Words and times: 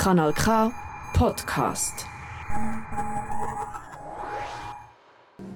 Kanal 0.00 0.32
K 0.32 0.72
Podcast. 1.12 2.06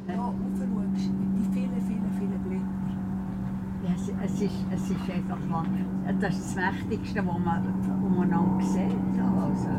Ja, 0.07 0.21
aufschaust, 0.21 1.09
die 1.09 1.49
vielen, 1.55 1.81
vielen, 1.81 2.13
vielen 2.19 2.43
Blätter. 2.45 2.95
Es, 4.22 4.43
ist, 4.43 4.67
es 4.71 4.91
ist 4.91 5.11
einfach 5.11 5.43
mal, 5.49 5.65
das 6.21 6.35
ist 6.37 6.57
das 6.57 6.57
Mächtigste, 6.57 7.27
was 7.27 7.38
man, 7.38 8.29
noch 8.29 8.61
sieht. 8.61 9.19
Also, 9.41 9.71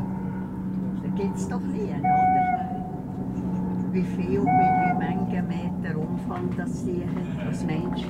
da 1.04 1.10
gibt 1.16 1.36
es 1.36 1.48
doch 1.48 1.60
nie, 1.60 1.94
oder? 2.00 2.86
Wie 3.92 4.02
viel, 4.02 4.42
wie, 4.42 4.48
wie 4.48 4.94
Menge 4.98 5.44
Meter 5.44 5.96
Umfang 5.96 6.50
das 6.58 6.84
die 6.84 7.04
hat 7.06 7.48
als 7.48 7.64
Mensch. 7.66 8.02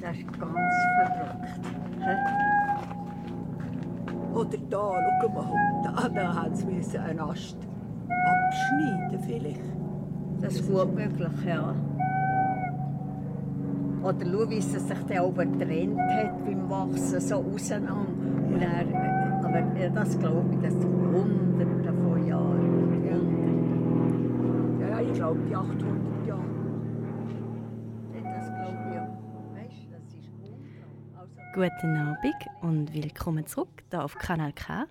Das 0.00 0.16
ist 0.16 0.26
ganz 0.40 0.74
verrückt. 0.96 2.53
Oder 4.34 4.58
da, 4.68 4.92
schau 5.20 5.28
mal, 5.28 5.82
da, 5.84 6.08
da 6.08 6.34
haben 6.34 6.54
sie 6.54 6.98
einen 6.98 7.20
Ast 7.20 7.56
abschneiden 8.08 9.18
vielleicht. 9.24 9.60
Das 10.40 10.54
ist 10.54 10.68
gut 10.68 10.92
möglich, 10.92 11.28
ja. 11.46 11.74
Oder 14.02 14.26
schau, 14.26 14.50
wie 14.50 14.58
es 14.58 14.72
sich 14.72 14.82
dann 15.08 15.24
oben 15.24 15.58
getrennt 15.58 16.00
hat 16.00 16.44
beim 16.44 16.68
Wachsen, 16.68 17.20
so 17.20 17.36
auseinander. 17.36 17.94
Und 18.48 18.60
dann, 18.60 19.44
aber 19.44 19.80
ja, 19.80 19.88
das 19.88 20.18
glaube 20.18 20.44
ich, 20.52 20.60
das 20.60 20.72
sind 20.72 20.84
hunderte 20.84 21.92
von 21.92 22.26
Jahren. 22.26 23.04
Ja, 24.80 24.88
ja, 24.88 25.00
ich 25.00 25.12
glaube, 25.12 25.38
die 25.48 25.54
800 25.54 26.03
Guten 31.54 31.96
Abend 31.96 32.34
und 32.62 32.92
willkommen 32.92 33.46
zurück 33.46 33.84
hier 33.88 34.04
auf 34.04 34.16
Kanal 34.16 34.52
K 34.54 34.88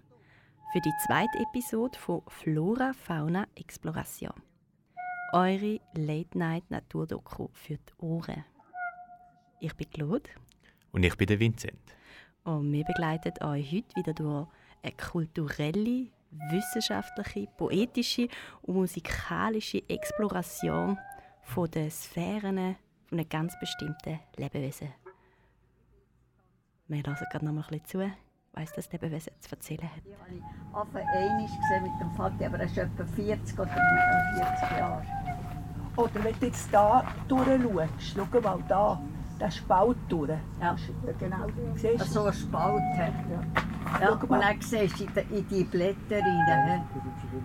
für 0.72 0.80
die 0.80 0.94
zweite 1.06 1.38
Episode 1.40 2.00
von 2.00 2.22
Flora 2.30 2.94
Fauna 2.94 3.46
Exploration. 3.56 4.32
Eure 5.34 5.82
Late-Night-Naturdoku 5.94 7.50
für 7.52 7.74
die 7.76 7.94
Ohren. 7.98 8.46
Ich 9.60 9.76
bin 9.76 9.90
Claude 9.90 10.30
Und 10.94 11.04
ich 11.04 11.18
bin 11.18 11.28
der 11.28 11.42
Vincent. 11.42 11.78
und 12.46 12.72
wir 12.72 12.86
begleiten 12.86 13.44
euch 13.44 13.70
heute 13.70 13.96
wieder 13.98 14.14
durch 14.14 14.48
eine 14.84 14.94
kulturelle, 14.94 16.08
wissenschaftliche, 16.50 17.48
poetische 17.58 18.30
und 18.62 18.76
musikalische 18.76 19.84
Exploration 19.90 20.98
von 21.42 21.70
den 21.70 21.92
Sphären 21.92 22.78
von 23.08 23.20
einem 23.20 23.28
ganz 23.28 23.54
bestimmten 23.60 24.22
Lebewesen. 24.38 25.03
Wir 26.94 27.02
hören 27.04 27.18
gerade 27.32 27.46
noch 27.46 27.54
mal 27.54 27.62
ein 27.62 27.80
bisschen 27.82 27.86
zu, 28.08 28.12
was 28.54 28.72
das 28.74 28.92
Lebewesen 28.92 29.32
zu 29.40 29.52
erzählen 29.52 29.82
hat. 29.84 29.92
habe 29.94 30.36
ich 30.36 30.44
auf 30.74 30.88
einmal 30.96 31.46
gesehen 31.46 31.84
mit 31.84 31.92
dem 32.00 32.16
Vati, 32.16 32.46
aber 32.46 32.60
er 32.60 32.66
ist 32.66 32.78
etwa 32.78 33.04
40 33.04 33.60
oder 33.60 33.70
40 33.70 34.78
Jahre. 34.78 35.04
Oder 35.96 36.24
wenn 36.24 36.40
du 36.40 36.46
jetzt 36.46 36.72
da 36.72 37.04
durchschaust, 37.28 38.16
schau 38.16 38.42
mal 38.42 38.60
da, 38.68 39.02
der 39.40 39.50
Spalt 39.50 39.98
durch. 40.08 40.30
Ja. 40.62 40.76
Genau, 41.20 41.48
siehst 41.76 42.00
du? 42.02 42.06
So 42.06 42.24
ein 42.26 42.34
Spalt. 42.34 42.84
Ja. 42.96 43.08
Ja, 44.00 44.08
Schau 44.08 44.14
und 44.14 44.30
mal. 44.30 44.40
dann 44.42 44.62
siehst 44.62 45.00
du 45.00 45.04
in 45.04 45.14
die, 45.14 45.36
in 45.38 45.48
die 45.48 45.64
Blätter 45.64 46.20
rein. 46.20 46.84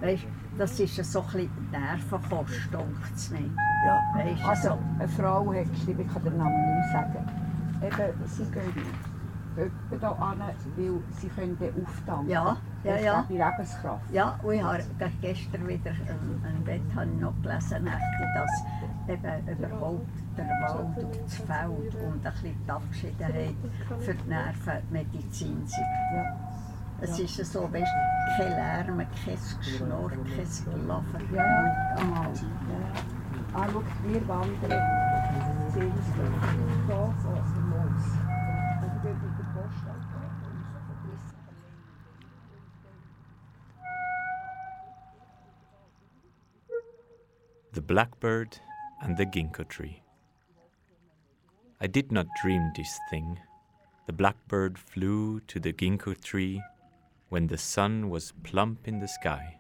Weißt, 0.01 0.27
das 0.59 0.79
ist 0.81 0.97
so 1.13 1.21
ein 1.21 1.27
bisschen 1.27 1.71
Nervenkost, 1.71 2.73
denkt 2.73 3.15
es 3.15 3.31
mir. 3.31 3.51
Ja, 3.87 4.03
Weisst 4.15 4.43
du, 4.43 4.47
also 4.49 4.69
so. 4.69 4.79
eine 4.99 5.09
Frau 5.09 5.55
hat 5.55 5.71
geschrieben, 5.73 6.05
ich 6.07 6.13
kann 6.13 6.23
den 6.25 6.37
Namen 6.37 6.77
nicht 6.79 6.93
sagen. 6.93 7.29
Eben, 7.83 8.27
sie 8.27 8.45
gehen 8.51 8.73
jemanden 9.59 9.99
hier 9.99 10.23
an, 10.23 10.41
weil 10.77 11.01
sie 11.21 11.29
können 11.29 11.57
dann 11.59 11.85
auftanken. 11.85 12.29
Ja, 12.29 12.57
ja, 12.85 12.97
ja. 12.97 13.21
ist 13.21 13.29
die 13.29 13.39
Lebenskraft. 13.39 14.11
Ja, 14.13 14.39
und 14.43 14.55
ich 14.55 14.63
habe 14.63 14.83
gestern 15.21 15.69
wieder 15.69 15.91
ähm, 15.91 16.43
ein 16.45 16.65
Bett 16.65 16.83
habe 16.95 17.07
noch 17.07 17.35
gelesen, 17.43 17.89
dass 18.35 18.65
eben 19.09 19.49
überhaupt 19.49 20.07
der 20.37 20.47
Wald 20.47 21.05
und 21.05 21.25
das 21.25 21.35
Feld 21.37 21.95
und 21.95 22.27
ein 22.27 22.33
bisschen 22.33 22.57
die 22.65 22.71
Abgeschiedenheit 22.71 23.55
für 24.01 24.15
die 24.15 24.29
Nervenmedizin 24.29 25.67
sind. 25.67 25.87
Ja. 26.15 26.37
Es 27.01 27.19
ist 27.19 27.53
so, 27.53 27.73
weißt, 27.73 27.93
kein 28.37 28.49
Lärm, 28.49 28.99
kein 28.99 29.39
Geschnurr, 29.61 30.11
kein 30.11 30.81
Gelaufen. 30.81 31.35
Ja, 31.35 31.45
ja. 31.45 31.65
Ja. 31.97 32.35
Ah, 33.55 33.67
schau, 33.73 33.83
wir 34.05 34.29
wandern 34.29 35.09
Seelensdorf. 35.73 36.29
Da, 36.89 37.15
so, 37.23 37.29
der 37.31 37.58
The 47.73 47.83
Blackbird 47.83 48.59
and 49.03 49.17
the 49.17 49.27
Ginkgo 49.27 49.69
Tree. 49.69 50.03
I 51.81 51.87
did 51.87 52.11
not 52.11 52.27
dream 52.43 52.73
this 52.75 52.99
thing. 53.09 53.39
The 54.07 54.13
blackbird 54.13 54.79
flew 54.79 55.41
to 55.47 55.61
the 55.61 55.73
ginkgo 55.73 56.21
tree 56.21 56.61
when 57.29 57.47
the 57.47 57.59
sun 57.59 58.11
was 58.11 58.33
plump 58.43 58.89
in 58.89 58.99
the 58.99 59.07
sky. 59.07 59.59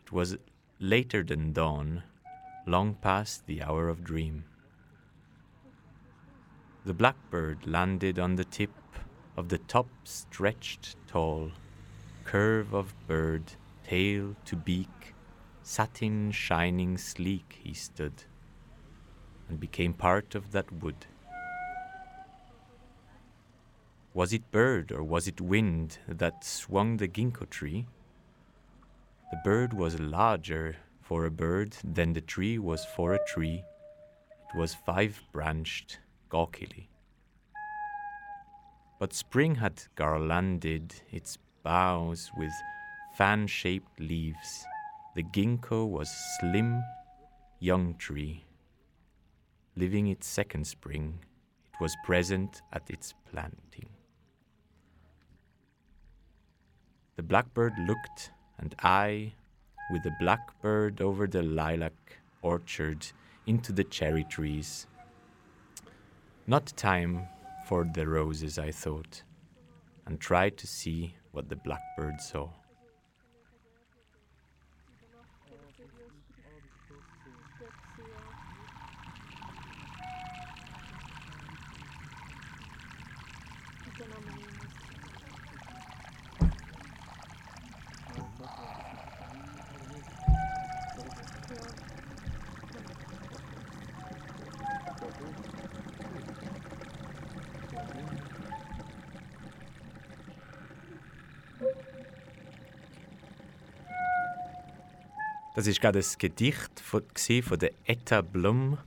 It 0.00 0.10
was 0.10 0.36
later 0.80 1.22
than 1.22 1.52
dawn, 1.52 2.02
long 2.66 2.94
past 2.94 3.46
the 3.46 3.62
hour 3.62 3.88
of 3.88 4.02
dream. 4.02 4.44
The 6.84 6.94
blackbird 6.94 7.66
landed 7.66 8.18
on 8.18 8.34
the 8.34 8.44
tip 8.44 8.72
of 9.36 9.48
the 9.48 9.58
top 9.58 9.88
stretched 10.02 10.96
tall, 11.06 11.52
curve 12.24 12.74
of 12.74 12.94
bird, 13.06 13.52
tail 13.84 14.34
to 14.46 14.56
beak, 14.56 14.88
satin 15.68 16.30
shining 16.32 16.96
sleek 16.96 17.60
he 17.62 17.74
stood, 17.74 18.24
and 19.50 19.60
became 19.60 19.92
part 19.92 20.34
of 20.34 20.50
that 20.52 20.72
wood. 20.72 21.04
Was 24.14 24.32
it 24.32 24.50
bird 24.50 24.90
or 24.90 25.02
was 25.02 25.28
it 25.28 25.42
wind 25.42 25.98
that 26.08 26.42
swung 26.42 26.96
the 26.96 27.06
ginkgo 27.06 27.44
tree? 27.50 27.86
The 29.30 29.40
bird 29.44 29.74
was 29.74 30.00
larger 30.00 30.76
for 31.02 31.26
a 31.26 31.30
bird 31.30 31.76
than 31.84 32.14
the 32.14 32.22
tree 32.22 32.58
was 32.58 32.86
for 32.96 33.12
a 33.12 33.26
tree. 33.26 33.62
It 34.48 34.56
was 34.56 34.74
five 34.74 35.20
branched, 35.32 35.98
gawkily. 36.30 36.88
But 38.98 39.12
spring 39.12 39.56
had 39.56 39.82
garlanded 39.96 40.94
its 41.12 41.36
boughs 41.62 42.30
with 42.38 42.54
fan 43.18 43.46
shaped 43.46 44.00
leaves. 44.00 44.64
The 45.18 45.24
ginkgo 45.24 45.84
was 45.84 46.08
a 46.08 46.38
slim, 46.38 46.80
young 47.58 47.96
tree. 47.96 48.44
Living 49.74 50.06
its 50.06 50.28
second 50.28 50.64
spring, 50.64 51.18
it 51.72 51.80
was 51.80 51.96
present 52.04 52.62
at 52.72 52.88
its 52.88 53.14
planting. 53.28 53.88
The 57.16 57.24
blackbird 57.24 57.72
looked, 57.80 58.30
and 58.60 58.76
I, 58.78 59.32
with 59.90 60.04
the 60.04 60.14
blackbird 60.20 61.00
over 61.00 61.26
the 61.26 61.42
lilac 61.42 62.20
orchard 62.42 63.04
into 63.44 63.72
the 63.72 63.82
cherry 63.82 64.22
trees. 64.22 64.86
Not 66.46 66.72
time 66.76 67.26
for 67.66 67.90
the 67.92 68.06
roses, 68.06 68.56
I 68.56 68.70
thought, 68.70 69.24
and 70.06 70.20
tried 70.20 70.56
to 70.58 70.68
see 70.68 71.16
what 71.32 71.48
the 71.48 71.56
blackbird 71.56 72.20
saw. 72.20 72.50
Das 105.58 105.66
ist 105.66 105.80
gerade 105.80 105.98
ein 105.98 106.04
Gedicht 106.18 106.78
von 106.78 107.02
der 107.58 107.72
Etta 107.84 108.20
Blum, 108.20 108.78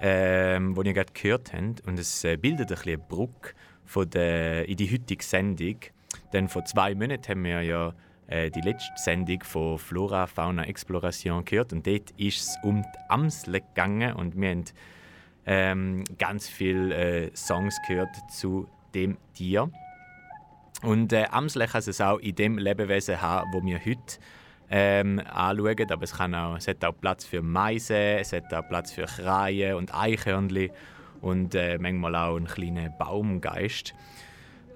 ähm, 0.00 0.74
das 0.74 0.84
ihr 0.84 0.94
gerade 0.94 1.12
gehört 1.12 1.52
habt. 1.52 1.86
Und 1.86 1.96
es 1.96 2.24
äh, 2.24 2.36
bildet 2.36 2.72
ein 2.72 2.74
bisschen 2.74 2.94
eine 2.94 2.98
Brücke 2.98 3.54
von 3.86 4.10
der, 4.10 4.68
in 4.68 4.76
die 4.78 4.92
heutige 4.92 5.22
Sendung. 5.22 5.76
Denn 6.32 6.48
vor 6.48 6.64
zwei 6.64 6.96
Monaten 6.96 7.28
haben 7.28 7.44
wir 7.44 7.62
ja 7.62 7.94
äh, 8.26 8.50
die 8.50 8.62
letzte 8.62 8.90
Sendung 8.96 9.44
von 9.44 9.78
Flora 9.78 10.26
Fauna 10.26 10.64
Exploration 10.64 11.44
gehört. 11.44 11.72
Und 11.72 11.86
dort 11.86 12.10
ist 12.16 12.40
es 12.40 12.56
um 12.64 12.82
die 12.82 12.98
Amsel 13.08 13.60
gegangen. 13.60 14.14
Und 14.14 14.34
wir 14.36 14.50
haben 14.50 14.64
ähm, 15.46 16.04
ganz 16.18 16.48
viele 16.48 16.96
äh, 16.96 17.30
Songs 17.36 17.76
gehört 17.86 18.10
zu 18.28 18.66
dem 18.92 19.18
Tier. 19.34 19.70
Und 20.82 21.12
äh, 21.12 21.26
Amsel 21.30 21.64
kann 21.68 21.80
es 21.86 22.00
auch 22.00 22.18
in 22.18 22.34
dem 22.34 22.58
Lebewesen 22.58 23.22
haben, 23.22 23.52
wo 23.52 23.64
wir 23.64 23.78
heute 23.78 24.18
ähm, 24.72 25.20
anschauen. 25.30 25.90
Aber 25.90 26.02
es, 26.02 26.16
kann 26.16 26.34
auch, 26.34 26.56
es 26.56 26.66
hat 26.66 26.84
auch 26.84 26.94
Platz 26.98 27.24
für 27.24 27.42
Meisen, 27.42 27.94
es 27.94 28.32
hat 28.32 28.52
auch 28.52 28.66
Platz 28.66 28.90
für 28.90 29.04
Kreien 29.04 29.76
und 29.76 29.94
Eichhörnchen 29.94 30.70
und 31.20 31.54
äh, 31.54 31.78
manchmal 31.78 32.16
auch 32.16 32.36
einen 32.36 32.46
kleinen 32.46 32.92
Baumgeist. 32.98 33.94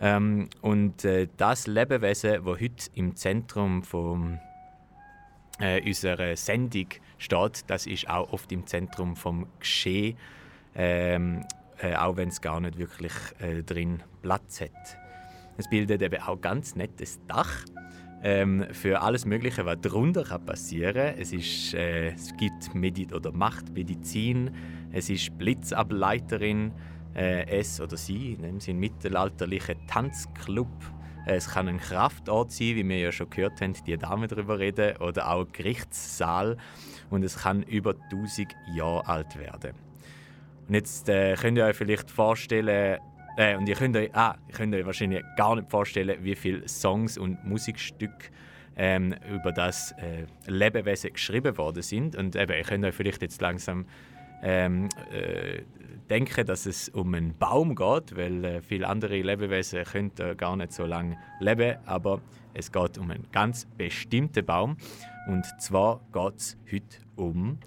Ähm, 0.00 0.50
und 0.60 1.04
äh, 1.06 1.26
das 1.38 1.66
Lebewesen, 1.66 2.44
das 2.44 2.60
heute 2.60 2.90
im 2.94 3.16
Zentrum 3.16 3.82
von 3.82 4.38
äh, 5.58 5.80
unserer 5.82 6.36
Sendung 6.36 6.88
steht, 7.16 7.64
das 7.68 7.86
ist 7.86 8.08
auch 8.10 8.30
oft 8.32 8.52
im 8.52 8.66
Zentrum 8.66 9.16
vom 9.16 9.46
Geschehen, 9.58 10.18
ähm, 10.74 11.46
äh, 11.78 11.96
auch 11.96 12.18
wenn 12.18 12.28
es 12.28 12.42
gar 12.42 12.60
nicht 12.60 12.76
wirklich 12.76 13.14
äh, 13.40 13.62
drin 13.62 14.02
Platz 14.20 14.60
hat. 14.60 14.98
Es 15.56 15.70
bildet 15.70 16.02
eben 16.02 16.22
auch 16.22 16.38
ganz 16.38 16.76
nettes 16.76 17.18
Dach 17.26 17.64
ähm, 18.22 18.66
für 18.72 19.02
alles 19.02 19.24
Mögliche, 19.24 19.64
was 19.66 19.78
darunter 19.80 20.24
kann 20.24 20.44
passieren 20.44 21.14
es, 21.18 21.32
ist, 21.32 21.74
äh, 21.74 22.08
es 22.08 22.36
gibt 22.36 22.74
Medi 22.74 23.06
oder 23.14 23.32
macht 23.32 23.72
Medizin, 23.72 24.50
es 24.92 25.10
ist 25.10 25.36
Blitzableiterin, 25.38 26.72
äh, 27.14 27.46
es 27.46 27.80
oder 27.80 27.96
sie, 27.96 28.32
in 28.32 28.42
dem 28.42 28.60
Sinne 28.60 28.80
mittelalterliche 28.80 29.76
Tanzclub. 29.86 30.68
Es 31.28 31.50
kann 31.50 31.66
ein 31.66 31.78
Kraftort 31.78 32.52
sein, 32.52 32.76
wie 32.76 32.88
wir 32.88 32.98
ja 32.98 33.12
schon 33.12 33.28
gehört 33.30 33.60
haben, 33.60 33.74
die 33.84 33.96
Dame 33.96 34.28
darüber 34.28 34.60
reden, 34.60 34.96
oder 34.98 35.28
auch 35.28 35.46
Gerichtssaal. 35.50 36.56
Und 37.10 37.24
es 37.24 37.38
kann 37.38 37.64
über 37.64 37.94
1000 38.12 38.54
Jahre 38.74 39.08
alt 39.08 39.36
werden. 39.36 39.72
Und 40.68 40.74
jetzt 40.74 41.08
äh, 41.08 41.34
könnt 41.34 41.58
ihr 41.58 41.64
euch 41.64 41.76
vielleicht 41.76 42.10
vorstellen, 42.10 43.00
äh, 43.36 43.56
und 43.56 43.68
ihr 43.68 43.74
könnt, 43.74 43.96
euch, 43.96 44.14
ah, 44.14 44.36
ihr 44.48 44.54
könnt 44.54 44.74
euch 44.74 44.86
wahrscheinlich 44.86 45.22
gar 45.36 45.56
nicht 45.56 45.70
vorstellen, 45.70 46.18
wie 46.22 46.34
viele 46.34 46.68
Songs 46.68 47.18
und 47.18 47.44
Musikstücke 47.44 48.30
ähm, 48.76 49.14
über 49.32 49.52
das 49.52 49.92
äh, 49.92 50.26
Lebewesen 50.46 51.12
geschrieben 51.12 51.56
worden 51.56 51.82
sind. 51.82 52.16
Und 52.16 52.36
eben, 52.36 52.52
ihr 52.52 52.64
könnt 52.64 52.84
euch 52.84 52.94
vielleicht 52.94 53.22
jetzt 53.22 53.40
langsam 53.40 53.86
ähm, 54.42 54.88
äh, 55.12 55.62
denken, 56.08 56.46
dass 56.46 56.66
es 56.66 56.88
um 56.90 57.14
einen 57.14 57.36
Baum 57.36 57.74
geht, 57.74 58.16
weil 58.16 58.44
äh, 58.44 58.60
viele 58.60 58.86
andere 58.86 59.20
Lebewesen 59.20 59.84
können 59.84 60.12
gar 60.36 60.56
nicht 60.56 60.72
so 60.72 60.84
lange 60.84 61.16
leben, 61.40 61.76
aber 61.86 62.20
es 62.54 62.70
geht 62.70 62.98
um 62.98 63.10
einen 63.10 63.26
ganz 63.32 63.66
bestimmten 63.76 64.44
Baum. 64.44 64.76
Und 65.26 65.44
zwar 65.60 66.00
geht 66.12 66.36
es 66.36 66.56
heute 66.70 66.98
um 67.16 67.58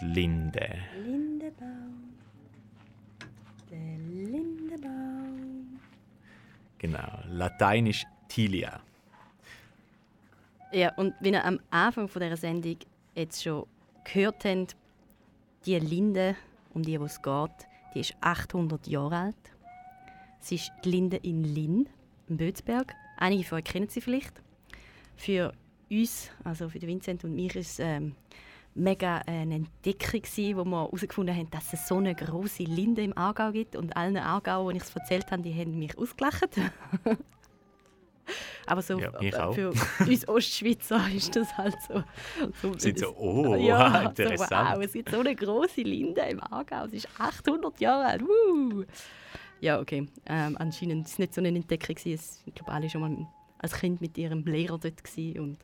die 0.00 0.04
Linde. 0.06 0.68
Lindebaum. 1.02 2.14
Der 3.70 3.98
Lindebaum. 4.08 5.78
Genau, 6.80 7.18
lateinisch 7.28 8.06
Tilia. 8.26 8.80
Ja, 10.72 10.94
und 10.94 11.12
wie 11.20 11.28
ihr 11.28 11.44
am 11.44 11.60
Anfang 11.70 12.08
von 12.08 12.22
dieser 12.22 12.38
Sendung 12.38 12.78
jetzt 13.14 13.42
schon 13.42 13.66
gehört 14.04 14.46
habt, 14.46 14.76
die 15.66 15.78
Linde, 15.78 16.36
um 16.72 16.82
die 16.82 16.94
es 16.94 17.20
geht, 17.20 17.50
die 17.94 18.00
ist 18.00 18.14
800 18.22 18.86
Jahre 18.86 19.16
alt. 19.16 19.36
Sie 20.40 20.54
ist 20.54 20.72
die 20.82 20.90
Linde 20.90 21.18
in 21.18 21.44
Linn, 21.44 21.86
im 22.28 22.38
Bötzberg. 22.38 22.94
Einige 23.18 23.44
von 23.44 23.58
euch 23.58 23.64
kennen 23.64 23.88
sie 23.90 24.00
vielleicht. 24.00 24.40
Für 25.16 25.52
uns, 25.90 26.30
also 26.44 26.70
für 26.70 26.80
Vincent 26.80 27.24
und 27.24 27.34
mich, 27.34 27.56
ist 27.56 27.72
es 27.72 27.78
ähm, 27.80 28.14
mega 28.74 29.18
eine 29.26 29.56
Entdeckung 29.56 30.22
gewesen, 30.22 30.56
wo 30.56 30.64
wir 30.64 30.82
herausgefunden 30.84 31.36
haben, 31.36 31.50
dass 31.50 31.72
es 31.72 31.86
so 31.88 31.96
eine 31.96 32.14
große 32.14 32.62
Linde 32.62 33.02
im 33.02 33.16
Aargau 33.16 33.50
gibt. 33.52 33.76
Und 33.76 33.96
allen 33.96 34.16
Aargauer, 34.16 34.72
die 34.72 34.78
ich 34.78 34.84
es 34.84 34.94
erzählt 34.94 35.30
habe, 35.30 35.42
die 35.42 35.52
haben 35.54 35.78
mich 35.78 35.96
ausgelacht. 35.98 36.48
Aber 38.66 38.80
so 38.82 38.98
Ja, 39.00 39.10
für 39.52 39.70
uns 40.06 40.28
Ostschweizer 40.28 41.02
ist 41.14 41.34
das 41.34 41.56
halt 41.56 41.74
so. 41.88 42.04
so 42.62 42.78
Sind 42.78 42.98
so, 43.00 43.16
oh, 43.16 43.56
ja, 43.58 44.02
interessant. 44.02 44.50
So, 44.50 44.76
wow, 44.76 44.84
es 44.84 44.92
gibt 44.92 45.10
so 45.10 45.18
eine 45.20 45.34
große 45.34 45.80
Linde 45.82 46.20
im 46.22 46.40
Aargau. 46.40 46.86
Sie 46.86 46.98
ist 46.98 47.08
800 47.18 47.80
Jahre 47.80 48.04
alt. 48.04 48.22
Woo! 48.22 48.84
Ja, 49.60 49.80
okay. 49.80 50.06
Ähm, 50.26 50.56
anscheinend 50.60 51.04
war 51.04 51.10
es 51.10 51.18
nicht 51.18 51.34
so 51.34 51.40
eine 51.40 51.48
Entdeckung. 51.48 51.96
Es- 52.04 52.42
Ich 52.46 52.54
glaube, 52.54 52.70
alle 52.70 52.88
schon 52.88 53.00
mal 53.00 53.26
als 53.58 53.74
Kind 53.74 54.00
mit 54.00 54.16
ihrem 54.16 54.44
Lehrer 54.44 54.78
dort. 54.78 55.02
Gewesen 55.02 55.40
und 55.40 55.58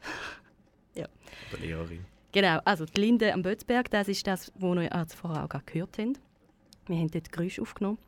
Oder 0.96 1.60
Lehrerin. 1.60 2.04
Genau, 2.32 2.60
also 2.64 2.84
die 2.84 3.00
Linde 3.00 3.32
am 3.32 3.42
Bötzberg, 3.42 3.90
das 3.90 4.08
ist 4.08 4.26
das, 4.26 4.52
was 4.56 4.76
wir 4.76 4.82
jetzt 4.82 5.14
vorher 5.14 5.44
auch 5.44 5.66
gehört 5.66 5.98
haben. 5.98 6.18
Wir 6.86 6.98
haben 6.98 7.10
dort 7.10 7.32
Geräusche 7.32 7.62
aufgenommen. 7.62 7.98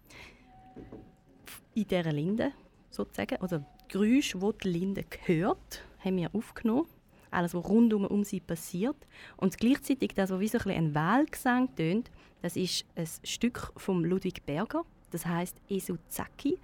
In 1.74 1.86
dieser 1.86 2.12
Linde, 2.12 2.52
sozusagen. 2.90 3.36
Also 3.40 3.64
Geräusche, 3.88 4.38
die 4.38 4.50
die 4.62 4.68
Linde 4.68 5.04
hört, 5.24 5.82
haben 6.04 6.16
wir 6.16 6.34
aufgenommen. 6.34 6.86
Alles, 7.30 7.54
was 7.54 7.64
rundum 7.64 8.06
um 8.06 8.24
sie 8.24 8.40
passiert. 8.40 8.96
Und 9.36 9.58
gleichzeitig 9.58 10.14
das, 10.14 10.30
was 10.30 10.40
wie 10.40 10.48
so 10.48 10.58
ein, 10.58 10.70
ein 10.70 10.94
Wahlgesang 10.94 11.74
tönt, 11.74 12.10
das 12.42 12.56
ist 12.56 12.86
ein 12.96 13.06
Stück 13.24 13.72
von 13.76 14.04
Ludwig 14.04 14.46
Berger. 14.46 14.84
Das 15.10 15.26
heißt 15.26 15.56
Esuzaki. 15.68 16.58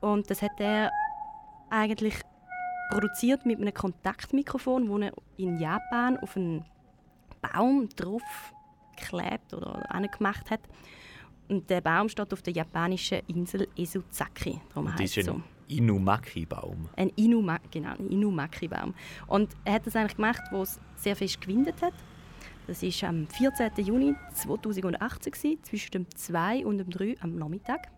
Und 0.00 0.30
das 0.30 0.42
hat 0.42 0.60
er 0.60 0.90
eigentlich 1.70 2.14
produziert 2.90 3.44
mit 3.44 3.60
einem 3.60 3.74
Kontaktmikrofon, 3.74 4.88
das 4.88 5.10
er 5.10 5.22
in 5.36 5.58
Japan 5.58 6.16
auf 6.18 6.36
einen 6.36 6.64
Baum 7.40 7.88
drauf 7.90 8.22
geklebt 8.96 9.54
oder 9.54 9.90
angemacht 9.92 10.50
hat. 10.50 10.60
Und 11.48 11.68
der 11.70 11.80
Baum 11.80 12.08
steht 12.08 12.32
auf 12.32 12.42
der 12.42 12.52
japanischen 12.52 13.20
Insel 13.26 13.68
Esuzaki. 13.76 14.60
Darum 14.68 14.92
das 14.96 15.16
ist 15.16 15.28
ein. 15.28 15.42
Inumaki-Baum. 15.68 16.88
Ein 16.96 17.10
Inuma 17.16 17.58
genau, 17.70 17.92
ein 17.92 18.08
Inumaki-Baum. 18.08 18.94
Und 19.26 19.50
er 19.64 19.74
hat 19.74 19.86
das 19.86 19.96
eigentlich 19.96 20.16
gemacht, 20.16 20.40
wo 20.50 20.62
es 20.62 20.80
sehr 20.96 21.14
fest 21.14 21.40
gewindet 21.40 21.80
hat. 21.82 21.94
Das 22.66 22.82
war 22.82 23.08
am 23.08 23.26
14. 23.26 23.70
Juni 23.84 24.14
2018, 24.34 25.32
gewesen, 25.32 25.64
zwischen 25.64 25.90
dem 25.90 26.06
2 26.14 26.66
und 26.66 26.78
dem 26.78 26.90
3 26.90 27.16
am 27.20 27.36
Nachmittag. 27.36 27.88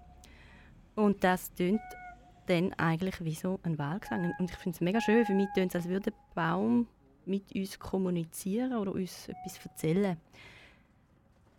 Und 0.95 1.25
das 1.25 1.53
tönt 1.55 1.81
dann 2.47 2.73
eigentlich 2.75 3.25
wie 3.25 3.35
so 3.35 3.59
ein 3.63 3.79
Wahlgesang. 3.79 4.33
Und 4.39 4.51
ich 4.51 4.57
finde 4.57 4.77
es 4.77 4.81
mega 4.81 5.01
schön. 5.01 5.25
Für 5.25 5.35
mich 5.35 5.49
tönt 5.55 5.71
es, 5.71 5.77
als 5.77 5.89
würde 5.89 6.11
der 6.11 6.15
Baum 6.35 6.87
mit 7.31 7.55
uns 7.55 7.79
kommunizieren 7.79 8.75
oder 8.75 8.93
uns 8.93 9.29
etwas 9.29 9.65
erzählen. 9.65 10.17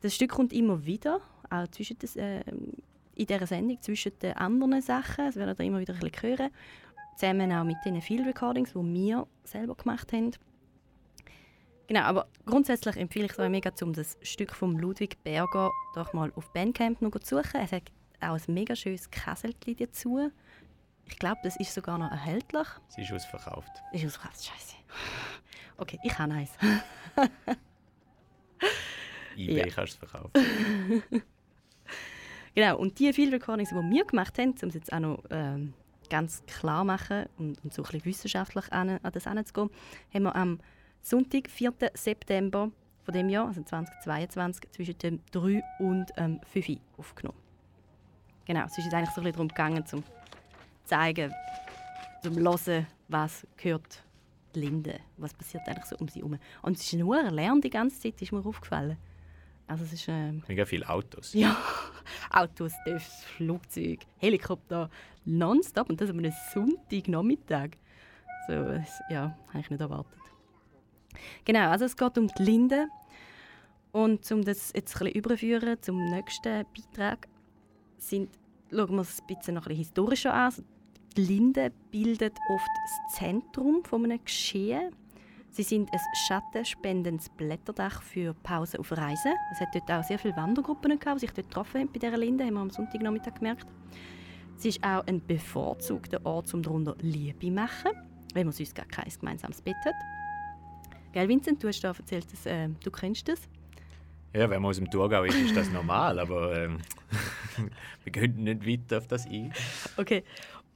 Das 0.02 0.16
Stück 0.16 0.32
kommt 0.32 0.54
immer 0.54 0.86
wieder, 0.86 1.22
auch 1.50 1.68
zwischen 1.70 1.98
des, 2.00 2.16
äh, 2.16 2.42
in 3.16 3.26
dieser 3.26 3.48
Sendung, 3.48 3.82
zwischen 3.82 4.18
den 4.20 4.34
anderen 4.34 4.82
Sachen. 4.82 5.26
Das 5.26 5.36
werdet 5.36 5.60
ihr 5.60 5.66
immer 5.66 5.80
wieder 5.80 5.94
ein 5.94 6.00
bisschen 6.00 6.38
hören. 6.38 6.50
Zusammen 7.16 7.52
auch 7.52 7.64
mit 7.64 7.78
den 7.86 8.02
Field 8.02 8.26
Recordings, 8.26 8.74
die 8.74 8.94
wir 8.94 9.28
selber 9.44 9.76
gemacht 9.76 10.12
haben. 10.14 10.32
Genau, 11.88 12.02
aber 12.02 12.28
grundsätzlich 12.46 12.96
empfehle 12.96 13.26
ich 13.26 13.34
es 13.34 13.40
euch 13.40 13.50
mega, 13.50 13.70
um 13.82 13.94
das 13.94 14.18
Stück 14.22 14.54
von 14.54 14.78
Ludwig 14.78 15.22
Berger 15.24 15.70
doch 15.94 16.14
mal 16.14 16.32
auf 16.36 16.52
Bandcamp 16.54 17.02
noch 17.02 17.12
zu 17.20 17.36
suchen. 17.36 17.60
Es 17.62 17.72
hat 17.72 17.84
auch 18.22 18.36
ein 18.36 18.54
mega 18.54 18.76
schönes 18.76 19.12
Kasseltli 19.12 19.76
dazu. 19.76 20.32
Ich 21.06 21.20
glaube, 21.20 21.42
das 21.44 21.58
ist 21.58 21.74
sogar 21.74 21.98
noch 21.98 22.10
erhältlich. 22.10 22.68
Sie 22.88 23.02
ist 23.02 23.12
ausverkauft. 23.12 23.72
Ist 23.92 24.06
ausverkauft, 24.06 24.46
scheiße. 24.46 24.76
Okay, 25.82 26.00
ich 26.04 26.18
habe 26.20 26.32
eins. 26.32 26.52
eBay 29.36 29.58
Ja. 29.58 29.66
kannst 29.66 29.78
du 29.78 30.06
es 30.06 30.12
verkaufen. 30.12 30.32
Genau, 32.54 32.78
und 32.80 33.00
die 33.00 33.14
Field 33.14 33.32
Recordings, 33.32 33.70
die 33.70 33.76
wir 33.76 34.04
gemacht 34.04 34.38
haben, 34.38 34.54
um 34.62 34.68
es 34.68 34.76
jetzt 34.76 34.92
auch 34.92 35.00
noch 35.00 35.24
ähm, 35.30 35.74
ganz 36.10 36.46
klar 36.48 36.84
machen 36.84 37.28
und, 37.38 37.64
und 37.64 37.74
so 37.74 37.82
ein 37.82 37.86
bisschen 37.86 38.04
wissenschaftlich 38.04 38.70
an, 38.74 39.00
an 39.02 39.12
das 39.14 39.26
heranzugehen, 39.26 39.70
haben 40.14 40.24
wir 40.24 40.36
am 40.36 40.60
Sonntag, 41.02 41.50
4. 41.50 41.74
September 41.94 42.70
von 43.04 43.14
dem 43.14 43.30
Jahr, 43.30 43.48
also 43.48 43.64
2022, 43.64 44.70
zwischen 44.72 44.98
dem 44.98 45.22
3 45.32 45.64
und 45.80 46.12
ähm, 46.18 46.42
5 46.52 46.68
Uhr 46.68 46.78
aufgenommen. 46.98 47.40
Genau, 48.44 48.66
es 48.66 48.78
ist 48.78 48.84
jetzt 48.84 48.94
eigentlich 48.94 49.12
so 49.12 49.22
ein 49.22 49.24
bisschen 49.24 49.34
darum 49.34 49.48
gegangen, 49.48 49.86
zum 49.86 50.04
zeigen, 50.84 51.34
zum 52.22 52.36
hören, 52.36 52.86
was 53.08 53.48
gehört 53.56 54.04
die 54.56 54.62
Linde, 54.62 55.00
was 55.18 55.34
passiert 55.34 55.68
eigentlich 55.68 55.86
so 55.86 55.96
um 55.98 56.08
sie 56.08 56.20
herum. 56.20 56.38
Und 56.62 56.78
es 56.78 56.84
ist 56.84 56.94
nur 56.94 57.18
ein 57.18 57.34
Lärm 57.34 57.62
die 57.62 57.70
ganze 57.70 58.00
Zeit, 58.00 58.22
ist 58.22 58.32
mir 58.32 58.46
aufgefallen. 58.46 58.98
Also 59.68 59.84
es 59.86 59.94
ist... 59.94 60.08
Ähm, 60.10 60.44
Mega 60.48 60.66
viele 60.66 60.88
Autos. 60.90 61.34
ja, 61.34 61.56
Autos, 62.30 62.74
TÜVs, 62.84 63.24
Flugzeug, 63.38 64.00
Helikopter, 64.18 64.90
nonstop. 65.26 65.90
Und 65.90 66.02
das 66.02 66.10
an 66.10 66.20
einem 66.20 66.34
Sonntagnachmittag. 66.54 67.72
So, 68.48 68.54
es- 68.54 69.02
ja, 69.10 69.38
habe 69.50 69.60
ich 69.60 69.70
nicht 69.70 69.80
erwartet. 69.82 70.20
Genau, 71.46 71.70
also 71.70 71.86
es 71.86 71.96
geht 71.96 72.18
um 72.18 72.28
die 72.28 72.44
Linde. 72.44 72.88
Und 73.92 74.30
um 74.32 74.44
das 74.44 74.72
jetzt 74.74 74.96
ein 74.96 75.06
bisschen 75.06 75.20
überführen 75.20 75.78
zum 75.82 76.04
nächsten 76.06 76.66
Beitrag, 76.76 77.28
sind, 77.98 78.30
schauen 78.72 78.96
wir 78.96 79.02
es 79.02 79.22
ein 79.22 79.36
bisschen 79.36 79.54
noch 79.56 79.64
ein 79.64 79.70
bisschen 79.70 79.78
historischer 79.84 80.34
an. 80.34 80.46
Also 80.46 80.64
die 81.18 81.22
Linde 81.22 81.72
bildet 81.92 82.38
oft 82.50 82.70
das 82.84 83.18
Zentrum 83.18 83.84
von 83.84 84.06
einem 84.06 84.24
Geschehen. 84.24 84.96
Sie 85.50 85.64
sind 85.64 85.92
ein 85.92 86.00
schattenspendendes 86.28 87.30
Blätterdach 87.30 88.02
für 88.02 88.34
Pausen 88.34 88.80
auf 88.80 88.92
Reisen. 88.94 89.34
Es 89.52 89.60
hat 89.60 89.76
dort 89.76 89.92
auch 89.92 90.04
sehr 90.04 90.18
viele 90.18 90.38
Wandergruppen 90.38 90.98
gehabt, 90.98 91.18
die 91.18 91.26
sich 91.26 91.32
dort 91.32 91.50
getroffen 91.50 91.82
haben 91.82 91.92
bei 91.92 92.00
dieser 92.00 92.18
Linde, 92.18 92.46
haben 92.46 92.54
wir 92.54 92.62
am 92.62 92.70
Sonntagnachmittag 92.70 93.36
gemerkt. 93.36 93.68
Es 94.58 94.66
ist 94.66 94.84
auch 94.84 95.06
ein 95.08 95.26
bevorzugter 95.26 96.26
Ort, 96.26 96.54
um 96.54 96.62
darunter 96.62 96.96
Liebe 97.02 97.48
zu 97.48 97.52
machen, 97.52 97.92
wenn 98.34 98.46
man 98.48 98.54
sonst 98.54 98.76
gar 98.76 98.86
kein 98.86 99.12
gemeinsames 99.20 99.62
Bett 99.62 99.76
hat. 99.84 99.96
Gell, 101.12 101.28
Vincent, 101.28 101.62
du 101.62 101.68
hast 101.68 101.82
da 101.82 101.90
erzählt, 101.90 102.32
dass, 102.32 102.46
äh, 102.46 102.70
du 102.82 102.90
kennst 102.90 103.28
das. 103.28 103.50
Ja, 104.34 104.50
wenn 104.50 104.62
man 104.62 104.70
aus 104.70 104.78
dem 104.78 104.90
Thurgau 104.90 105.24
ist, 105.24 105.36
ist 105.36 105.58
das 105.58 105.70
normal, 105.72 106.18
aber 106.18 106.64
ähm, 106.64 106.78
wir 108.06 108.12
gehen 108.14 108.46
nicht 108.46 108.66
weiter 108.66 109.00
auf 109.00 109.08
das 109.08 109.26
ein. 109.26 109.52
Okay. 109.98 110.24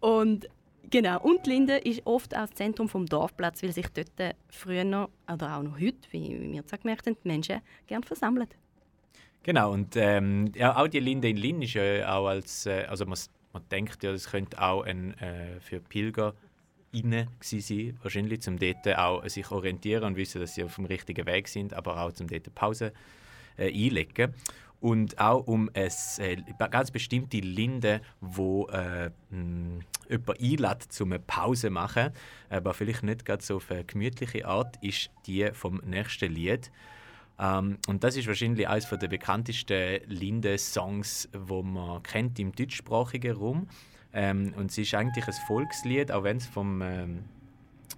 Und 0.06 0.48
genau, 0.92 1.20
und 1.20 1.48
Linde 1.48 1.78
ist 1.78 2.06
oft 2.06 2.36
auch 2.36 2.42
das 2.42 2.52
Zentrum 2.52 2.88
vom 2.88 3.08
Dorfplatz, 3.08 3.64
weil 3.64 3.72
sich 3.72 3.88
dort 3.88 4.36
früher 4.50 4.84
noch, 4.84 5.10
oder 5.28 5.58
auch 5.58 5.64
noch 5.64 5.80
heute, 5.80 5.98
wie 6.12 6.30
wir 6.30 6.48
jetzt 6.58 6.80
gemerkt 6.80 7.08
haben, 7.08 7.18
die 7.24 7.28
Menschen 7.28 7.62
gerne 7.88 8.06
versammeln. 8.06 8.48
Genau, 9.42 9.72
und 9.72 9.96
ähm, 9.96 10.52
ja, 10.56 10.76
auch 10.78 10.88
die 10.88 11.00
Linde 11.00 11.30
in 11.30 11.38
Linn 11.38 11.62
ist 11.64 11.74
ja 11.74 12.16
auch 12.16 12.28
als, 12.28 12.68
äh, 12.68 12.86
also 12.88 13.08
man, 13.08 13.18
man 13.52 13.64
denkt 13.72 14.04
ja, 14.04 14.12
das 14.12 14.30
könnte 14.30 14.62
auch 14.62 14.84
ein, 14.84 15.18
äh, 15.18 15.60
für 15.60 15.80
Pilger 15.80 16.36
innen 16.92 17.28
sein, 17.42 17.98
wahrscheinlich, 18.04 18.48
um 18.48 18.60
dort 18.60 18.88
auch 19.00 19.28
sich 19.28 19.50
orientieren 19.50 20.04
und 20.04 20.18
wissen, 20.18 20.40
dass 20.40 20.54
sie 20.54 20.64
auf 20.64 20.76
dem 20.76 20.86
richtigen 20.86 21.26
Weg 21.26 21.48
sind, 21.48 21.74
aber 21.74 22.00
auch 22.00 22.12
um 22.20 22.28
dort 22.28 22.54
Pause 22.54 22.94
äh, 23.58 23.70
einlegen. 23.70 24.36
Und 24.86 25.20
auch 25.20 25.48
um 25.48 25.72
eine 25.74 25.90
äh, 26.20 26.38
ganz 26.70 26.92
bestimmte 26.92 27.40
Linde, 27.40 28.02
wo 28.22 28.68
äh, 28.68 29.10
mh, 29.32 29.80
jemand 30.08 30.40
einlädt, 30.40 31.02
um 31.02 31.12
eine 31.12 31.18
Pause 31.18 31.70
zu 31.70 31.72
machen, 31.72 32.12
aber 32.52 32.76
vielleicht 32.76 33.02
nicht 33.02 33.26
ganz 33.26 33.48
so 33.48 33.56
auf 33.56 33.72
eine 33.72 33.84
gemütliche 33.84 34.46
Art, 34.46 34.78
ist 34.84 35.10
die 35.26 35.50
vom 35.54 35.82
nächsten 35.84 36.32
Lied. 36.32 36.72
Ähm, 37.40 37.80
und 37.88 38.04
das 38.04 38.16
ist 38.16 38.28
wahrscheinlich 38.28 38.70
eines 38.70 38.88
der 38.88 39.08
bekanntesten 39.08 40.02
Linde-Songs, 40.06 41.30
wo 41.34 41.64
man 41.64 42.04
kennt 42.04 42.38
im 42.38 42.52
deutschsprachigen 42.52 43.36
Raum. 43.36 43.68
Ähm, 44.14 44.54
und 44.56 44.70
es 44.70 44.78
ist 44.78 44.94
eigentlich 44.94 45.26
ein 45.26 45.34
Volkslied, 45.48 46.12
auch 46.12 46.24
wenn 46.24 46.38
es 46.38 46.46
vom, 46.46 46.84
ähm, 46.84 47.24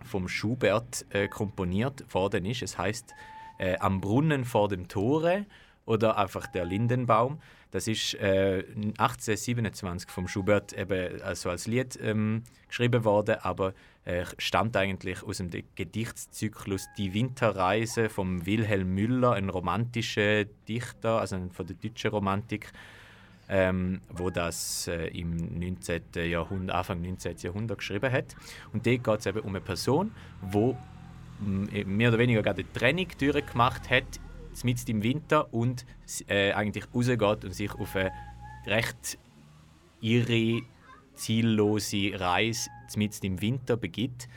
vom 0.05 0.29
Schubert 0.29 1.05
äh, 1.09 1.27
komponiert 1.27 2.13
worden 2.13 2.45
ist. 2.45 2.61
Es 2.61 2.77
heißt 2.77 3.13
äh, 3.57 3.77
Am 3.79 3.99
Brunnen 3.99 4.45
vor 4.45 4.69
dem 4.69 4.87
Tore 4.87 5.45
oder 5.87 6.17
einfach 6.17 6.45
der 6.47 6.65
Lindenbaum. 6.65 7.39
Das 7.71 7.87
ist 7.87 8.13
äh, 8.15 8.63
1827 8.97 10.09
vom 10.09 10.27
Schubert 10.27 10.73
eben 10.73 11.21
also 11.21 11.49
als 11.49 11.65
Lied 11.65 11.97
ähm, 12.01 12.43
geschrieben 12.67 13.03
worden, 13.03 13.37
aber 13.41 13.73
äh, 14.05 14.25
stammt 14.37 14.77
eigentlich 14.77 15.23
aus 15.23 15.37
dem 15.37 15.49
Gedichtszyklus 15.75 16.87
Die 16.97 17.13
Winterreise 17.13 18.09
von 18.09 18.45
Wilhelm 18.45 18.93
Müller, 18.93 19.33
ein 19.33 19.49
romantischer 19.49 20.45
Dichter, 20.67 21.19
also 21.19 21.39
von 21.51 21.65
der 21.65 21.75
deutschen 21.77 22.11
Romantik, 22.11 22.71
ähm, 23.49 24.01
wo 24.09 24.29
das 24.29 24.87
äh, 24.89 25.07
im 25.07 25.57
19. 25.59 26.01
Jahrhundert, 26.29 26.75
Anfang 26.75 27.01
19. 27.01 27.37
Jahrhundert 27.37 27.77
geschrieben 27.77 28.11
hat. 28.11 28.35
Und 28.73 28.85
dort 28.85 29.03
geht 29.03 29.19
es 29.19 29.25
eben 29.25 29.39
um 29.39 29.49
eine 29.49 29.61
Person, 29.61 30.11
die 30.41 30.75
mehr 31.85 32.09
oder 32.09 32.17
weniger 32.17 32.41
gerade 32.41 32.63
eine 32.63 32.73
Trennung 32.73 33.07
durchgemacht 33.19 33.89
hat 33.89 34.19
mitten 34.63 34.91
im 34.91 35.03
Winter 35.03 35.53
und 35.53 35.85
äh, 36.27 36.51
eigentlich 36.53 36.85
rausgeht 36.93 37.45
und 37.45 37.53
sich 37.53 37.71
auf 37.73 37.95
eine 37.95 38.11
recht 38.65 39.17
irre, 40.01 40.61
ziellose 41.15 42.19
Reise 42.19 42.69
mitten 42.95 43.25
im 43.25 43.41
Winter 43.41 43.77
begibt, 43.77 44.27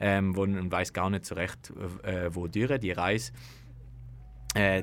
ähm, 0.00 0.36
wo 0.36 0.46
man 0.46 0.70
weiß 0.70 0.92
gar 0.92 1.10
nicht 1.10 1.24
so 1.24 1.34
recht, 1.34 1.72
äh, 2.02 2.34
wo 2.34 2.46
durch 2.46 2.78
die 2.80 2.92
Reise. 2.92 3.32
Äh, 4.54 4.82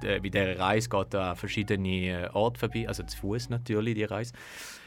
bei 0.00 0.20
dieser 0.20 0.58
Reise 0.58 0.88
geht 0.88 1.14
er 1.14 1.30
an 1.30 1.36
verschiedene 1.36 2.26
äh, 2.26 2.28
Orte 2.32 2.60
vorbei, 2.60 2.86
also 2.86 3.02
zu 3.02 3.16
Fuß 3.18 3.48
natürlich 3.48 3.94
die 3.94 4.04
Reise. 4.04 4.32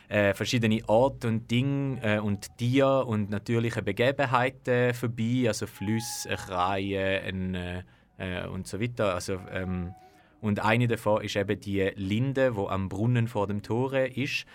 Äh, 0.07 0.33
verschiedene 0.33 0.81
Orte 0.87 1.27
und 1.27 1.49
Dinge 1.49 1.99
äh, 2.01 2.19
und 2.19 2.57
Tiere 2.57 3.05
und 3.05 3.29
natürliche 3.29 3.81
Begebenheiten 3.81 4.93
vorbei, 4.93 5.45
also 5.47 5.67
Flüsse, 5.67 6.35
Kreie, 6.35 7.21
ein, 7.23 7.83
äh, 8.21 8.43
äh, 8.43 8.47
und 8.47 8.67
so 8.67 8.79
weiter. 8.79 9.13
Also, 9.13 9.39
ähm, 9.51 9.93
und 10.41 10.59
eine 10.59 10.87
davon 10.87 11.23
ist 11.23 11.35
eben 11.35 11.59
die 11.59 11.91
Linde, 11.95 12.55
wo 12.55 12.67
am 12.67 12.89
Brunnen 12.89 13.27
vor 13.27 13.47
dem 13.47 13.61
Tore 13.61 14.07
ist. 14.07 14.45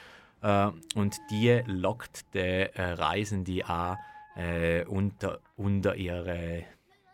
Äh, 0.43 0.71
und 0.95 1.17
die 1.31 1.63
lockt 1.67 2.35
den 2.35 2.69
äh, 2.75 2.83
Reisenden 2.93 3.63
an, 3.63 3.99
äh, 4.37 4.85
unter, 4.85 5.41
unter 5.57 5.97
ihrem 5.97 6.65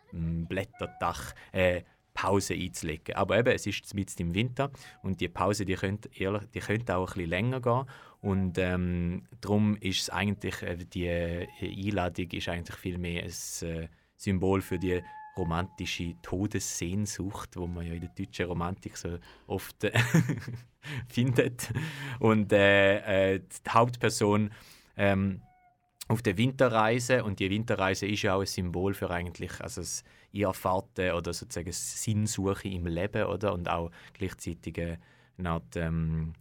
hm, 0.09 0.45
Blätterdach 0.47 1.33
äh, 1.51 1.81
Pause 2.13 2.53
einzulegen. 2.53 3.15
Aber 3.15 3.37
eben, 3.39 3.53
es 3.53 3.65
ist 3.65 3.93
mitten 3.95 4.21
im 4.21 4.35
Winter 4.35 4.71
und 5.01 5.19
die 5.19 5.29
Pause 5.29 5.65
die 5.65 5.73
könnte, 5.73 6.09
ehrlich, 6.15 6.43
die 6.53 6.59
könnte 6.59 6.95
auch 6.95 7.11
ein 7.11 7.13
bisschen 7.13 7.29
länger 7.29 7.61
gehen. 7.61 7.85
Und 8.21 8.57
ähm, 8.57 9.23
darum 9.41 9.75
ist 9.77 10.13
eigentlich, 10.13 10.61
äh, 10.61 10.77
die 10.77 11.09
Einladung 11.09 12.29
ist 12.31 12.49
eigentlich 12.49 12.77
viel 12.77 12.97
mehr 12.97 13.23
ein 13.23 13.67
äh, 13.67 13.87
Symbol 14.15 14.61
für 14.61 14.77
die 14.77 15.01
romantische 15.37 16.15
Todessehnsucht, 16.21 17.57
wo 17.57 17.67
man 17.67 17.87
ja 17.87 17.93
in 17.93 18.01
der 18.01 18.09
deutschen 18.09 18.45
Romantik 18.45 18.97
so 18.97 19.17
oft 19.47 19.83
äh, 19.83 19.91
findet. 21.07 21.71
Und 22.19 22.51
äh, 22.53 23.35
äh, 23.35 23.39
die 23.39 23.69
Hauptperson 23.69 24.51
ähm, 24.97 25.41
auf 26.07 26.21
der 26.21 26.37
Winterreise 26.37 27.23
und 27.23 27.39
die 27.39 27.49
Winterreise 27.49 28.05
ist 28.05 28.23
ja 28.23 28.35
auch 28.35 28.41
ein 28.41 28.45
Symbol 28.45 28.93
für 28.93 29.09
eigentlich 29.09 29.59
also 29.61 29.81
das 29.81 30.03
Irrfahrten 30.31 31.13
oder 31.13 31.33
sozusagen 31.33 31.71
Sinnsuche 31.71 32.67
im 32.67 32.87
Leben 32.87 33.25
oder 33.25 33.53
und 33.53 33.69
auch 33.69 33.89
gleichzeitig 34.13 34.77
eine 34.79 35.49
Art 35.49 35.75
ähm, 35.75 36.33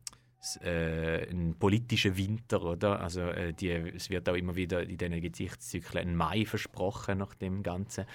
äh, 0.60 1.30
ein 1.30 1.54
politischer 1.56 2.16
Winter, 2.16 2.62
oder? 2.62 3.00
Also 3.00 3.20
äh, 3.20 3.52
die, 3.52 3.70
es 3.70 4.10
wird 4.10 4.28
auch 4.28 4.34
immer 4.34 4.56
wieder 4.56 4.82
in 4.82 4.98
diesen 4.98 5.20
Gesichtszyklen 5.20 6.08
ein 6.08 6.16
Mai 6.16 6.44
versprochen 6.44 7.18
nach 7.18 7.34
dem 7.34 7.62
Ganzen. 7.62 8.06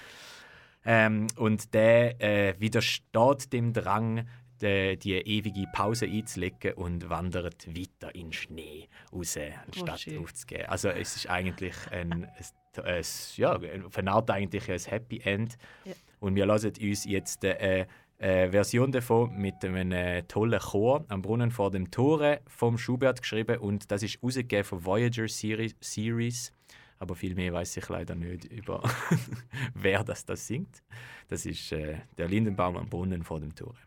Ähm, 0.89 1.27
und 1.35 1.73
der 1.73 2.21
äh, 2.21 2.55
widersteht 2.59 3.51
dem 3.51 3.73
Drang, 3.73 4.25
die, 4.61 4.97
die, 4.97 5.15
ewige 5.15 5.65
Pause 5.73 6.05
einzulegen 6.05 6.73
und 6.75 7.09
wandert 7.09 7.67
weiter 7.67 8.15
in 8.15 8.27
den 8.27 8.33
Schnee 8.33 8.87
raus, 9.11 9.37
anstatt 9.65 10.07
oh, 10.17 10.23
aufzugehen. 10.23 10.65
Also 10.67 10.87
es 10.87 11.17
ist 11.17 11.29
eigentlich 11.29 11.75
ein, 11.91 12.13
ein, 12.77 12.83
ein, 12.83 13.03
ja, 13.35 13.59
auf 13.85 13.97
eine 13.97 14.11
Art 14.13 14.31
eigentlich 14.31 14.71
ein 14.71 14.79
Happy 14.79 15.19
End. 15.19 15.57
Ja. 15.83 15.91
Und 16.21 16.35
wir 16.35 16.45
lassen 16.45 16.71
uns 16.81 17.03
jetzt 17.03 17.43
äh, 17.43 17.85
eine 18.17 18.51
Version 18.51 18.91
davon 18.93 19.37
mit 19.37 19.63
einem 19.65 19.91
äh, 19.91 20.23
tollen 20.23 20.59
Chor 20.59 21.03
am 21.09 21.21
Brunnen 21.21 21.51
vor 21.51 21.69
dem 21.69 21.91
Tore 21.91 22.39
vom 22.47 22.77
Schubert 22.77 23.21
geschrieben 23.21 23.59
und 23.59 23.91
das 23.91 24.03
ist 24.03 24.23
rausgegeben 24.23 24.63
von 24.63 24.85
Voyager. 24.85 25.27
Series 25.27 26.53
aber 26.99 27.15
viel 27.15 27.35
mehr 27.35 27.53
weiß 27.53 27.77
ich 27.77 27.89
leider 27.89 28.15
nicht 28.15 28.45
über 28.45 28.83
wer 29.73 30.03
das, 30.03 30.25
das 30.25 30.47
singt. 30.47 30.83
Das 31.27 31.45
ist 31.45 31.71
äh, 31.71 31.97
der 32.17 32.27
Lindenbaum 32.27 32.77
am 32.77 32.89
Brunnen 32.89 33.23
vor 33.23 33.39
dem 33.39 33.53
Tore. 33.55 33.77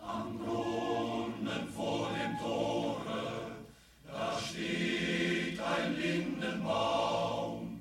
Am 0.00 0.38
Brunnen 0.38 1.68
vor 1.74 2.10
dem 2.10 2.38
Tore, 2.38 3.56
da 4.06 4.38
steht 4.38 5.60
ein 5.60 5.96
Lindenbaum. 5.96 7.80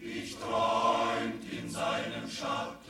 Ich 0.00 0.36
träumt 0.36 1.44
in 1.52 1.68
seinem 1.68 2.28
Schatten 2.28 2.81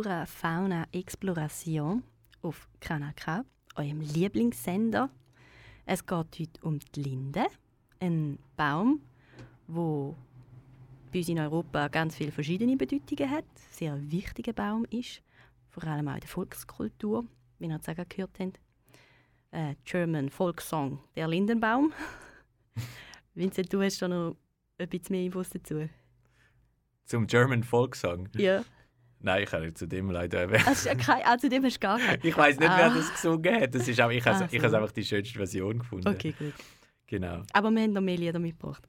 Flora 0.00 0.24
Fauna 0.24 0.86
Exploration 0.92 2.02
auf 2.40 2.70
Kanal 2.80 3.12
K, 3.16 3.44
eurem 3.74 4.00
Lieblingssender. 4.00 5.10
Es 5.84 6.06
geht 6.06 6.38
heute 6.38 6.60
um 6.62 6.78
die 6.78 7.02
Linde, 7.02 7.44
ein 7.98 8.38
Baum, 8.56 9.02
wo 9.66 10.16
bei 11.12 11.18
uns 11.18 11.28
in 11.28 11.38
Europa 11.38 11.88
ganz 11.88 12.16
viele 12.16 12.32
verschiedene 12.32 12.78
Bedeutungen 12.78 13.30
hat, 13.30 13.44
sehr 13.72 13.92
ein 13.92 14.10
wichtiger 14.10 14.54
Baum 14.54 14.86
ist, 14.88 15.20
vor 15.68 15.84
allem 15.84 16.08
auch 16.08 16.14
in 16.14 16.20
der 16.20 16.30
Volkskultur, 16.30 17.26
wie 17.58 17.66
ihr 17.66 17.78
sagen 17.82 18.06
gehört 18.08 18.38
habt. 18.40 18.58
Äh, 19.50 19.74
German 19.84 20.30
Volkssong, 20.30 21.00
der 21.14 21.28
Lindenbaum. 21.28 21.92
Vincent, 23.34 23.70
du 23.70 23.82
hast 23.82 24.00
da 24.00 24.08
noch 24.08 24.34
ein 24.78 24.88
bisschen 24.88 25.14
mehr 25.14 25.26
Infos 25.26 25.50
dazu. 25.50 25.90
Zum 27.04 27.26
German 27.26 27.62
Volkssong? 27.62 28.30
Ja. 28.38 28.64
Nein, 29.22 29.42
ich 29.42 29.50
kann 29.50 29.62
nicht 29.62 29.76
zu 29.76 29.86
dem 29.86 30.10
leider 30.10 30.40
erwähnen. 30.40 30.64
Also, 30.66 30.90
okay, 30.90 31.22
ah, 31.24 31.36
zu 31.36 31.48
dem 31.48 31.62
hast 31.64 31.76
du 31.76 31.80
gar 31.80 31.98
keinen. 31.98 32.20
Ich 32.22 32.36
weiß 32.36 32.58
nicht, 32.58 32.68
wer 32.70 32.86
Ah. 32.86 32.94
das 32.94 33.12
gesungen 33.12 33.60
hat. 33.60 33.74
Das 33.74 33.86
ist 33.86 34.00
auch, 34.00 34.10
ich 34.10 34.24
habe 34.24 34.44
Ah, 34.44 34.48
so. 34.50 34.58
habe 34.62 34.76
einfach 34.78 34.92
die 34.92 35.04
schönste 35.04 35.36
Version 35.38 35.78
gefunden. 35.80 36.08
Okay, 36.08 36.34
gut. 36.38 36.54
Genau. 37.06 37.42
Aber 37.52 37.70
wir 37.70 37.82
haben 37.82 37.92
noch 37.92 38.00
mehr 38.00 38.16
Lieder 38.16 38.38
mitgebracht. 38.38 38.82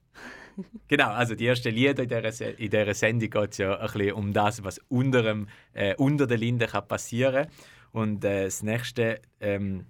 Genau, 0.86 1.08
also 1.08 1.34
die 1.34 1.46
ersten 1.46 1.72
Lieder 1.74 2.02
in 2.02 2.08
dieser, 2.10 2.30
Se- 2.30 2.44
in 2.50 2.68
dieser 2.70 2.92
Sendung 2.92 3.30
geht 3.30 3.52
es 3.52 3.58
ja 3.58 3.74
ein 3.74 3.86
bisschen 3.90 4.12
um 4.12 4.32
das, 4.34 4.62
was 4.62 4.78
unter, 4.88 5.22
dem, 5.22 5.48
äh, 5.72 5.94
unter 5.96 6.26
der 6.26 6.36
Linde 6.36 6.66
kann 6.66 6.86
passieren 6.86 7.46
Und 7.90 8.22
äh, 8.22 8.44
das 8.44 8.62
nächste 8.62 9.22
ähm, 9.40 9.86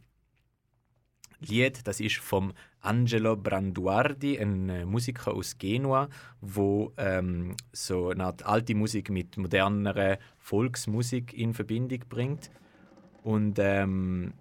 Lied, 1.41 1.87
das 1.89 1.99
ist 1.99 2.17
vom 2.19 2.53
Angelo 2.83 3.37
Branduardi, 3.37 4.39
ein 4.39 4.69
äh, 4.69 4.85
Musiker 4.85 5.35
aus 5.35 5.57
Genua, 5.57 6.09
wo 6.41 6.93
ähm, 6.97 7.57
so 7.73 8.11
eine 8.11 8.25
Art 8.25 8.45
alte 8.45 8.75
Musik 8.75 9.09
mit 9.09 9.37
modernerer 9.37 10.19
Volksmusik 10.39 11.33
in 11.33 11.55
Verbindung 11.55 12.01
bringt. 12.09 12.51
Und 13.23 13.59
ähm, 13.61 14.33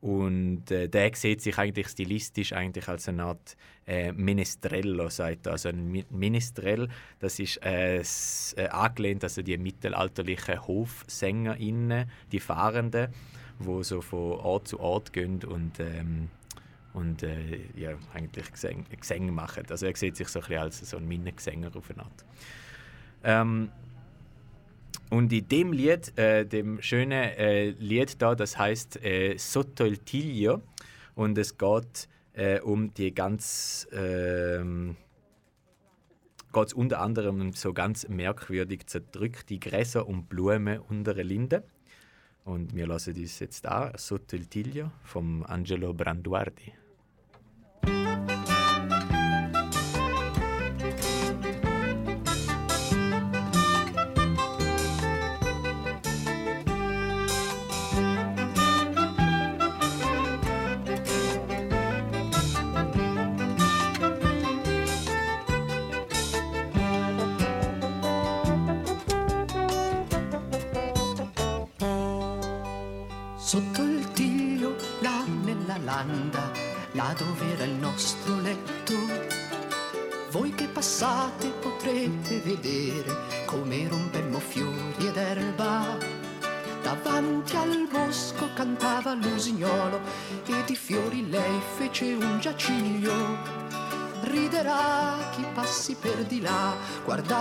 und 0.00 0.70
äh, 0.70 0.88
der 0.88 1.14
sieht 1.14 1.42
sich 1.42 1.58
eigentlich 1.58 1.88
stilistisch 1.88 2.54
eigentlich 2.54 2.88
als 2.88 3.06
eine 3.06 3.24
Art 3.24 3.56
äh, 3.86 4.12
Menestrello, 4.12 5.10
sagt 5.10 5.46
er. 5.46 5.52
Also 5.52 5.68
ein 5.68 5.92
Mi- 5.92 6.06
Menestrel, 6.08 6.88
das 7.18 7.38
ist 7.38 7.62
äh, 7.62 7.98
äh, 8.00 8.68
angelehnt 8.70 9.22
also 9.24 9.42
die 9.42 9.58
mittelalterlichen 9.58 10.66
HofsängerInnen, 10.66 12.10
die 12.32 12.40
Fahrenden, 12.40 13.12
wo 13.58 13.82
so 13.82 14.00
von 14.00 14.40
Ort 14.40 14.68
zu 14.68 14.80
Ort 14.80 15.12
gehen 15.12 15.44
und, 15.44 15.78
ähm, 15.80 16.28
und 16.92 17.22
äh, 17.22 17.60
ja, 17.76 17.92
eigentlich 18.12 18.50
Gesänge, 18.50 18.84
Gesänge 18.98 19.32
machen. 19.32 19.64
Also 19.70 19.86
er 19.86 19.96
sieht 19.96 20.16
sich 20.16 20.28
so 20.28 20.40
ein 20.40 20.46
bisschen 20.46 20.62
als 20.62 20.90
so 20.90 20.96
ein 20.96 21.06
Minnegesänger 21.06 21.74
auf 21.74 21.90
eine 21.90 22.02
Art. 22.02 22.24
Ähm, 23.22 23.70
und 25.10 25.32
in 25.32 25.48
dem 25.48 25.72
Lied, 25.72 26.16
äh, 26.18 26.46
dem 26.46 26.80
schönen 26.80 27.12
äh, 27.12 27.70
Lied 27.70 28.22
da, 28.22 28.34
das 28.34 28.56
heißt 28.56 29.04
äh, 29.04 29.36
Sotto 29.38 29.84
il 29.84 29.98
Tiglio 29.98 30.62
und 31.14 31.36
es 31.36 31.58
geht 31.58 32.08
äh, 32.32 32.60
um 32.60 32.94
die 32.94 33.12
ganz 33.12 33.88
ähm, 33.92 34.96
geht 36.52 36.72
unter 36.72 37.00
anderem 37.00 37.40
um 37.40 37.52
so 37.52 37.72
ganz 37.72 38.08
merkwürdig 38.08 38.86
zerdrückte 38.86 39.58
Gräser 39.58 40.06
und 40.06 40.28
Blumen 40.28 40.80
unter 40.80 41.14
der 41.14 41.24
Linde. 41.24 41.64
Und 42.44 42.74
wir 42.74 42.86
lassen 42.86 43.14
uns 43.14 43.38
jetzt 43.40 43.66
an, 43.66 43.92
Sotto 43.96 44.36
il 44.36 44.46
Tiglio 44.46 44.90
vom 45.04 45.44
Angelo 45.44 45.92
Branduardi. 45.92 46.79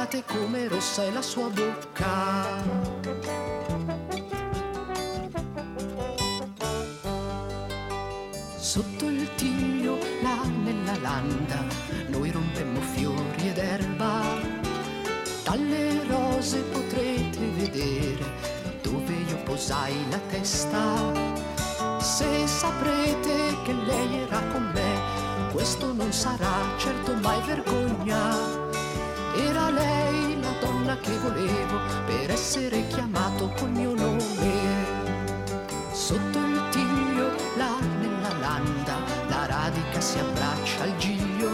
Guardate 0.09 0.23
come 0.25 0.67
rossa 0.67 1.03
è 1.03 1.11
la 1.11 1.21
sua 1.21 1.49
bocca. 1.49 2.63
Sotto 8.57 9.05
il 9.05 9.29
tiglio, 9.35 9.97
là 10.21 10.43
nella 10.63 10.97
landa, 10.99 11.63
noi 12.07 12.31
rompemmo 12.31 12.81
fiori 12.81 13.49
ed 13.49 13.57
erba. 13.57 14.21
Dalle 15.43 16.03
rose 16.07 16.59
potrete 16.61 17.39
vedere 17.55 18.25
dove 18.81 19.13
io 19.13 19.37
posai 19.43 19.93
la 20.09 20.19
testa. 20.29 21.37
Se 21.99 22.47
saprete 22.47 23.57
che 23.63 23.73
lei 23.73 24.17
era 24.21 24.41
con 24.51 24.71
me, 24.73 25.51
questo 25.51 25.93
non 25.93 26.11
sarà 26.11 26.77
certo 26.77 27.13
mai 27.15 27.41
vergogna. 27.45 28.68
Era 29.41 29.69
lei 29.69 30.37
la 30.41 30.51
donna 30.59 30.97
che 30.97 31.17
volevo 31.17 31.79
per 32.05 32.29
essere 32.29 32.85
chiamato 32.87 33.49
col 33.57 33.69
mio 33.69 33.93
nome. 33.95 35.07
Sotto 35.93 36.37
il 36.39 36.61
tiglio, 36.71 37.29
là 37.55 37.79
nella 38.01 38.37
landa, 38.37 38.97
la 39.29 39.45
radica 39.45 40.01
si 40.01 40.19
abbraccia 40.19 40.83
al 40.83 40.97
giglio. 40.97 41.49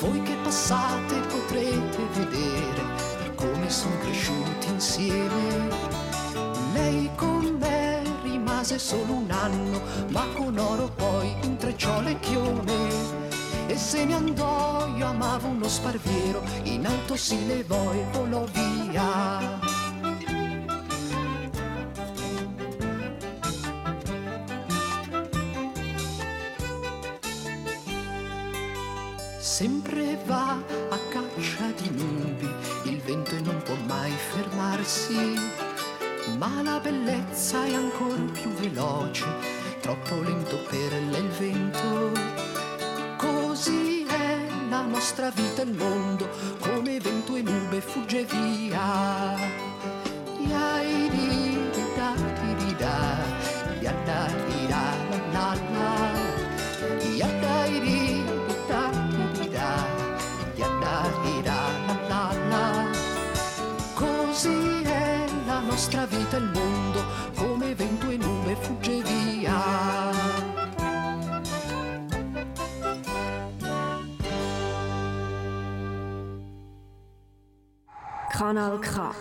Voi 0.00 0.22
che 0.22 0.34
passate 0.42 1.20
potrete 1.28 2.06
vedere 2.14 3.34
come 3.34 3.68
sono 3.68 3.98
cresciuti 3.98 4.68
insieme. 4.68 5.68
Lei 6.72 7.10
con 7.16 7.56
me 7.60 8.02
rimase 8.22 8.78
solo 8.78 9.12
un 9.12 9.30
anno, 9.30 9.80
ma 10.08 10.24
con 10.34 10.56
oro 10.56 10.90
poi 10.96 11.34
intrecciò 11.42 12.00
le 12.00 12.18
chiome. 12.20 13.25
E 13.68 13.76
se 13.76 14.04
ne 14.04 14.14
andò, 14.14 14.86
io 14.96 15.06
amavo 15.06 15.48
uno 15.48 15.68
sparviero, 15.68 16.42
in 16.62 16.86
alto 16.86 17.16
si 17.16 17.46
levò 17.46 17.92
e 17.92 18.04
volò 18.12 18.44
via. 18.52 19.58
Sempre 29.38 30.18
va 30.26 30.50
a 30.90 30.98
caccia 31.08 31.70
di 31.80 31.90
nubi, 31.90 32.48
il 32.84 33.00
vento 33.00 33.34
non 33.42 33.60
può 33.62 33.74
mai 33.86 34.12
fermarsi, 34.12 35.34
ma 36.38 36.62
la 36.62 36.78
bellezza 36.78 37.64
è 37.64 37.74
ancora 37.74 38.22
più 38.32 38.50
veloce, 38.50 39.24
troppo 39.80 40.20
lento 40.20 40.56
per 40.68 40.92
lei 41.10 41.24
il 41.24 41.28
vento. 41.30 42.55
Nostra 44.96 45.28
vita 45.28 45.60
il 45.60 45.74
mondo, 45.74 46.26
come 46.58 46.98
vento 46.98 47.36
e 47.36 47.42
nube 47.42 47.82
fugge 47.82 48.24
via. 48.24 49.75
Kanal 78.36 78.78
K. 78.82 79.14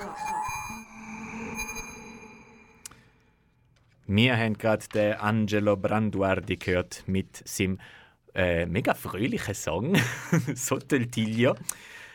Wir 4.08 4.38
haben 4.38 4.58
gerade 4.58 4.86
den 4.94 5.14
Angelo 5.14 5.78
Branduardi 5.78 6.58
gehört 6.58 7.04
mit 7.08 7.48
seinem 7.48 7.80
äh, 8.34 8.66
mega 8.66 8.94
fröhlichen 8.94 9.56
Song 9.56 9.96
Sotto 10.56 10.98
il 10.98 11.10
Tiglio, 11.10 11.56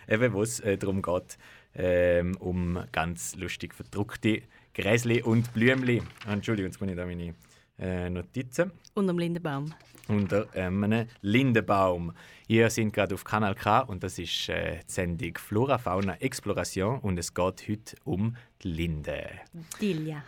eben 0.08 0.34
wo 0.34 0.42
es 0.42 0.60
äh, 0.60 0.76
darum 0.76 1.00
geht, 1.00 1.38
ähm, 1.74 2.36
um 2.38 2.84
ganz 2.92 3.34
lustig 3.34 3.74
verdruckte 3.74 4.42
Gräsli 4.74 5.22
und 5.22 5.54
Blümli. 5.54 6.02
Entschuldigung, 6.28 6.70
jetzt 6.70 6.82
muss 6.82 6.90
ich 6.90 6.96
da 6.96 7.06
meine 7.06 7.34
äh, 7.80 8.10
Notizen. 8.10 8.70
Unterm 8.94 9.18
Lindenbaum. 9.18 9.72
Unter 10.08 10.46
ähm, 10.54 10.82
einem 10.84 11.06
Lindenbaum. 11.22 12.12
Ihr 12.48 12.68
sind 12.70 12.92
gerade 12.92 13.14
auf 13.14 13.22
Kanal 13.24 13.54
K 13.54 13.80
und 13.80 14.02
das 14.02 14.18
ist 14.18 14.48
äh, 14.48 14.78
die 14.78 14.92
Sendung 14.92 15.38
Flora 15.38 15.78
Fauna 15.78 16.16
Exploration 16.16 16.98
und 17.00 17.18
es 17.18 17.32
geht 17.32 17.68
heute 17.68 17.96
um 18.04 18.36
die 18.62 18.68
Linde. 18.72 19.30
Tilia. 19.78 20.22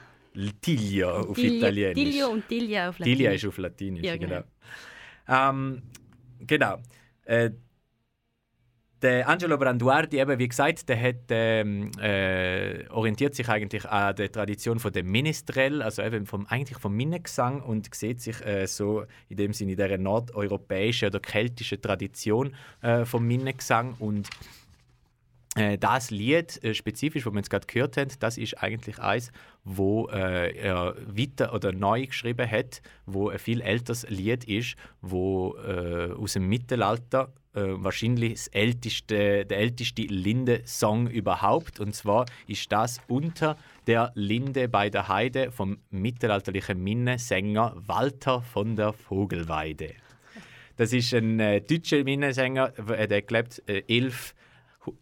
Tilia 0.61 1.11
auf 1.11 1.37
Tilia- 1.37 1.57
Italienisch. 1.59 1.95
Tilio 1.95 2.29
und 2.29 2.49
Tilia 2.49 2.89
auf 2.89 2.99
Latein. 2.99 3.13
Tilia 3.17 3.33
ist 3.33 3.45
auf 3.45 3.59
Latinisch, 3.59 4.05
Ja, 4.05 4.17
genau. 4.17 4.43
genau. 5.27 5.51
Ähm, 5.51 5.83
genau. 6.41 6.79
Äh, 7.25 7.51
der 9.03 9.29
Angelo 9.29 9.59
Branduardi, 9.59 10.19
eben, 10.19 10.39
wie 10.39 10.49
gesagt, 10.49 10.89
der 10.89 11.01
hat, 11.01 11.17
ähm, 11.31 11.91
äh, 12.01 12.87
orientiert 12.89 13.35
sich 13.35 13.49
eigentlich 13.49 13.85
an 13.85 14.15
der 14.15 14.31
Tradition 14.31 14.79
von 14.79 14.93
der 14.93 15.03
Minestrel, 15.03 15.83
also 15.83 16.03
eben 16.03 16.27
vom, 16.27 16.47
eigentlich 16.47 16.79
vom 16.79 16.95
Minnegesang 16.95 17.61
und 17.63 17.93
sieht 17.95 18.21
sich 18.21 18.41
äh, 18.47 18.67
so 18.67 19.05
in 19.29 19.37
dem 19.37 19.53
Sinne 19.53 19.73
in 19.73 19.77
dieser 19.77 19.99
nordeuropäischen 19.99 21.09
oder 21.09 21.21
keltischen 21.21 21.83
Tradition 21.83 22.55
äh, 22.81 23.05
vom 23.05 23.27
Minnegesang 23.27 23.97
und 23.99 24.29
äh, 25.57 25.77
das 25.79 26.11
Lied 26.11 26.63
äh, 26.65 26.73
spezifisch, 26.73 27.25
das 27.25 27.33
wir 27.33 27.39
jetzt 27.39 27.51
gerade 27.51 27.67
gehört 27.67 27.97
haben, 27.97 28.11
das 28.21 28.39
ist 28.39 28.63
eigentlich 28.63 28.99
eins, 29.01 29.33
wo 29.65 30.09
äh, 30.09 30.57
er 30.57 30.95
weiter 31.07 31.53
oder 31.53 31.73
neu 31.73 32.07
geschrieben 32.07 32.49
hat, 32.51 32.81
wo 33.07 33.29
ein 33.29 33.39
viel 33.39 33.61
älteres 33.61 34.09
Lied 34.09 34.45
ist, 34.45 34.77
wo 35.01 35.57
äh, 35.57 36.13
aus 36.13 36.35
dem 36.35 36.49
Mittelalter 36.49 37.33
äh, 37.55 37.61
wahrscheinlich 37.65 38.49
älteste, 38.53 39.45
der 39.45 39.59
älteste 39.59 40.03
Linde-Song 40.03 41.07
überhaupt. 41.09 41.81
Und 41.81 41.95
zwar 41.95 42.27
ist 42.47 42.71
das 42.73 43.01
unter 43.09 43.57
der 43.87 44.13
Linde 44.15 44.69
bei 44.69 44.89
der 44.89 45.09
Heide 45.09 45.51
vom 45.51 45.79
mittelalterlichen 45.91 46.83
Minnesänger 46.83 47.75
Walter 47.77 48.43
von 48.43 48.77
der 48.77 48.93
Vogelweide. 48.93 49.95
Das 50.77 50.93
ist 50.93 51.13
ein 51.13 51.39
äh, 51.41 51.61
deutscher 51.61 52.03
Minnesänger, 52.05 52.73
äh, 52.89 53.07
der 53.07 53.23
gelebt 53.23 53.63
äh, 53.67 53.83
11 53.87 54.35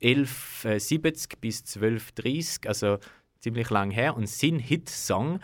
1170 0.03 1.41
bis 1.41 1.61
1230, 1.61 2.69
also 2.69 2.99
ziemlich 3.39 3.71
lang 3.71 3.91
her. 3.91 4.17
Und 4.17 4.29
sein 4.29 4.59
Hitsong, 4.59 5.41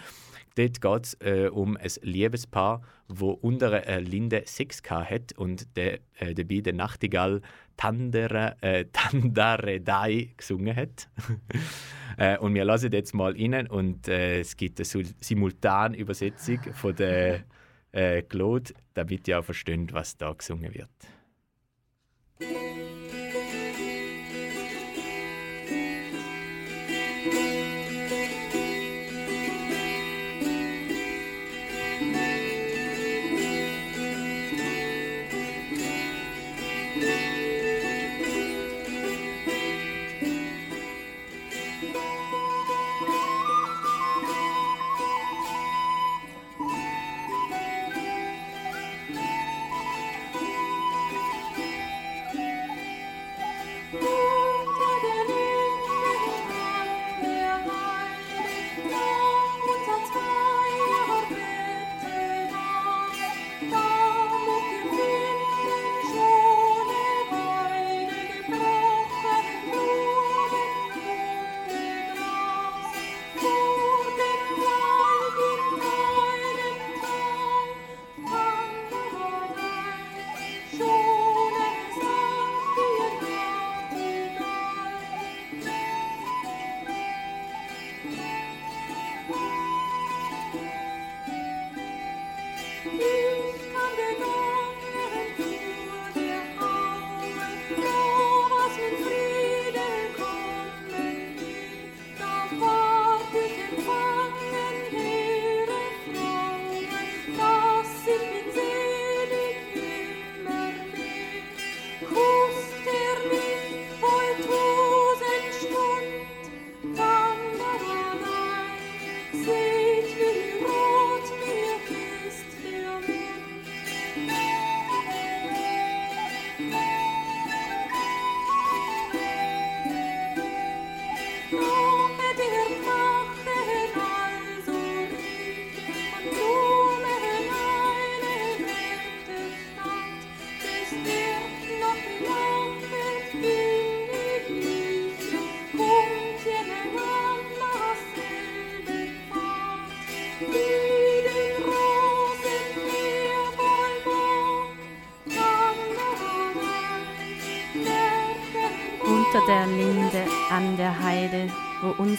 dort 0.56 0.80
geht 0.80 1.04
es 1.04 1.14
äh, 1.20 1.48
um 1.48 1.76
ein 1.76 1.90
Liebespaar, 2.02 2.82
wo 3.08 3.30
unter 3.30 3.72
einer 3.72 4.00
Linde 4.00 4.42
Sex 4.46 4.82
gehabt 4.82 5.10
hat 5.10 5.32
und 5.36 5.76
der, 5.76 6.00
äh, 6.18 6.34
dabei 6.34 6.60
der 6.60 6.72
Nachtigall 6.72 7.42
Tandere, 7.76 8.56
äh, 8.60 8.86
Tandaredai 8.92 10.34
gesungen 10.36 10.74
hat. 10.74 11.08
äh, 12.18 12.38
und 12.38 12.54
wir 12.54 12.64
lassen 12.64 12.92
jetzt 12.92 13.14
mal 13.14 13.32
rein 13.32 13.66
und 13.66 14.08
äh, 14.08 14.40
es 14.40 14.56
gibt 14.56 14.78
eine 14.78 14.84
Sul- 14.84 15.14
simultane 15.20 15.96
Übersetzung 15.96 16.60
von 16.72 16.94
der 16.96 17.44
äh, 17.92 18.22
Claude, 18.22 18.72
damit 18.94 19.28
ihr 19.28 19.38
auch 19.38 19.44
versteht, 19.44 19.92
was 19.92 20.16
da 20.16 20.32
gesungen 20.32 20.74
wird. 20.74 20.90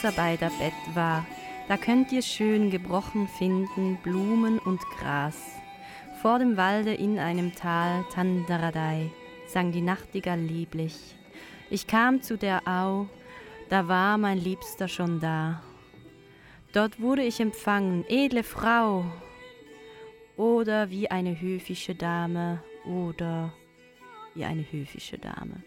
Wo 0.07 0.09
unser 0.09 0.21
beider 0.21 0.51
Bett 0.57 0.95
war, 0.95 1.25
da 1.67 1.75
könnt 1.75 2.11
ihr 2.11 2.21
schön 2.21 2.71
gebrochen 2.71 3.27
finden 3.27 3.97
Blumen 4.03 4.57
und 4.59 4.79
Gras. 4.97 5.35
Vor 6.21 6.39
dem 6.39 6.55
Walde 6.55 6.93
in 6.93 7.19
einem 7.19 7.53
Tal 7.53 8.05
Tandaradei 8.13 9.11
sang 9.47 9.71
die 9.71 9.81
Nachtigall 9.81 10.39
lieblich. 10.39 10.95
Ich 11.69 11.87
kam 11.87 12.21
zu 12.21 12.37
der 12.37 12.67
Au, 12.67 13.07
da 13.69 13.87
war 13.87 14.17
mein 14.17 14.37
Liebster 14.37 14.87
schon 14.87 15.19
da. 15.19 15.61
Dort 16.71 17.01
wurde 17.01 17.23
ich 17.23 17.39
empfangen, 17.41 18.05
edle 18.07 18.43
Frau, 18.43 19.03
oder 20.37 20.89
wie 20.89 21.11
eine 21.11 21.39
höfische 21.41 21.95
Dame, 21.95 22.63
oder 22.85 23.51
wie 24.35 24.45
eine 24.45 24.65
höfische 24.71 25.17
Dame 25.17 25.63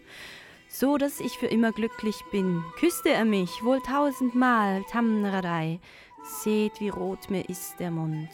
so 0.71 0.97
dass 0.97 1.19
ich 1.19 1.37
für 1.37 1.47
immer 1.47 1.73
glücklich 1.73 2.23
bin. 2.31 2.63
Küsste 2.77 3.09
er 3.09 3.25
mich 3.25 3.63
wohl 3.63 3.81
tausendmal, 3.81 4.83
Tamradei. 4.89 5.79
Seht, 6.23 6.79
wie 6.79 6.89
rot 6.89 7.29
mir 7.29 7.49
ist 7.49 7.79
der 7.79 7.91
Mund. 7.91 8.29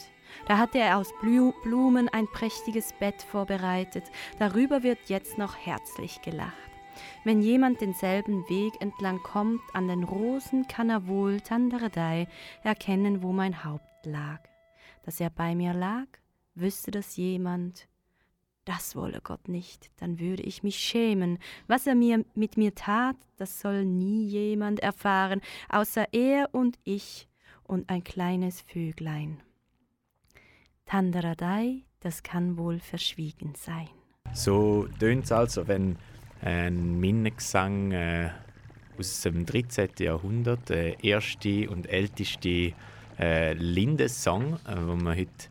Da 0.46 0.58
hatte 0.58 0.78
er 0.78 0.98
aus 0.98 1.12
Blumen 1.20 2.08
ein 2.08 2.28
prächtiges 2.28 2.92
Bett 2.92 3.22
vorbereitet, 3.22 4.04
darüber 4.38 4.82
wird 4.82 4.98
jetzt 5.08 5.36
noch 5.36 5.56
herzlich 5.56 6.22
gelacht. 6.22 6.54
Wenn 7.24 7.42
jemand 7.42 7.80
denselben 7.80 8.48
Weg 8.48 8.74
entlang 8.80 9.22
kommt, 9.22 9.62
an 9.72 9.88
den 9.88 10.04
Rosen 10.04 10.68
kann 10.68 10.90
er 10.90 11.06
wohl 11.06 11.40
Tandaradei 11.40 12.28
erkennen, 12.62 13.22
wo 13.22 13.32
mein 13.32 13.64
Haupt 13.64 14.04
lag. 14.04 14.40
Dass 15.04 15.20
er 15.20 15.30
bei 15.30 15.54
mir 15.54 15.72
lag, 15.72 16.06
wüsste 16.54 16.90
das 16.90 17.16
jemand, 17.16 17.88
Das 18.68 18.94
wolle 18.96 19.22
Gott 19.22 19.48
nicht, 19.48 19.90
dann 19.96 20.20
würde 20.20 20.42
ich 20.42 20.62
mich 20.62 20.76
schämen. 20.76 21.38
Was 21.68 21.86
er 21.86 21.94
mir 21.94 22.26
mit 22.34 22.58
mir 22.58 22.74
tat, 22.74 23.16
das 23.38 23.60
soll 23.60 23.86
nie 23.86 24.26
jemand 24.26 24.80
erfahren, 24.80 25.40
außer 25.70 26.04
er 26.12 26.50
und 26.52 26.78
ich 26.84 27.28
und 27.64 27.88
ein 27.88 28.04
kleines 28.04 28.60
Vöglein. 28.60 29.40
Tandaradei, 30.84 31.76
das 32.00 32.22
kann 32.22 32.58
wohl 32.58 32.78
verschwiegen 32.78 33.54
sein. 33.56 33.88
So 34.34 34.86
tönt 35.00 35.24
es 35.24 35.32
also, 35.32 35.66
wenn 35.66 35.96
ein 36.42 37.00
Minnegesang 37.00 37.92
äh, 37.92 38.28
aus 38.98 39.22
dem 39.22 39.46
13. 39.46 39.92
Jahrhundert, 39.98 40.68
der 40.68 41.02
erste 41.02 41.70
und 41.70 41.86
älteste 41.86 42.74
äh, 43.18 43.54
Lindesong, 43.54 44.58
äh, 44.66 44.74
den 44.74 45.04
wir 45.04 45.16
heute 45.16 45.48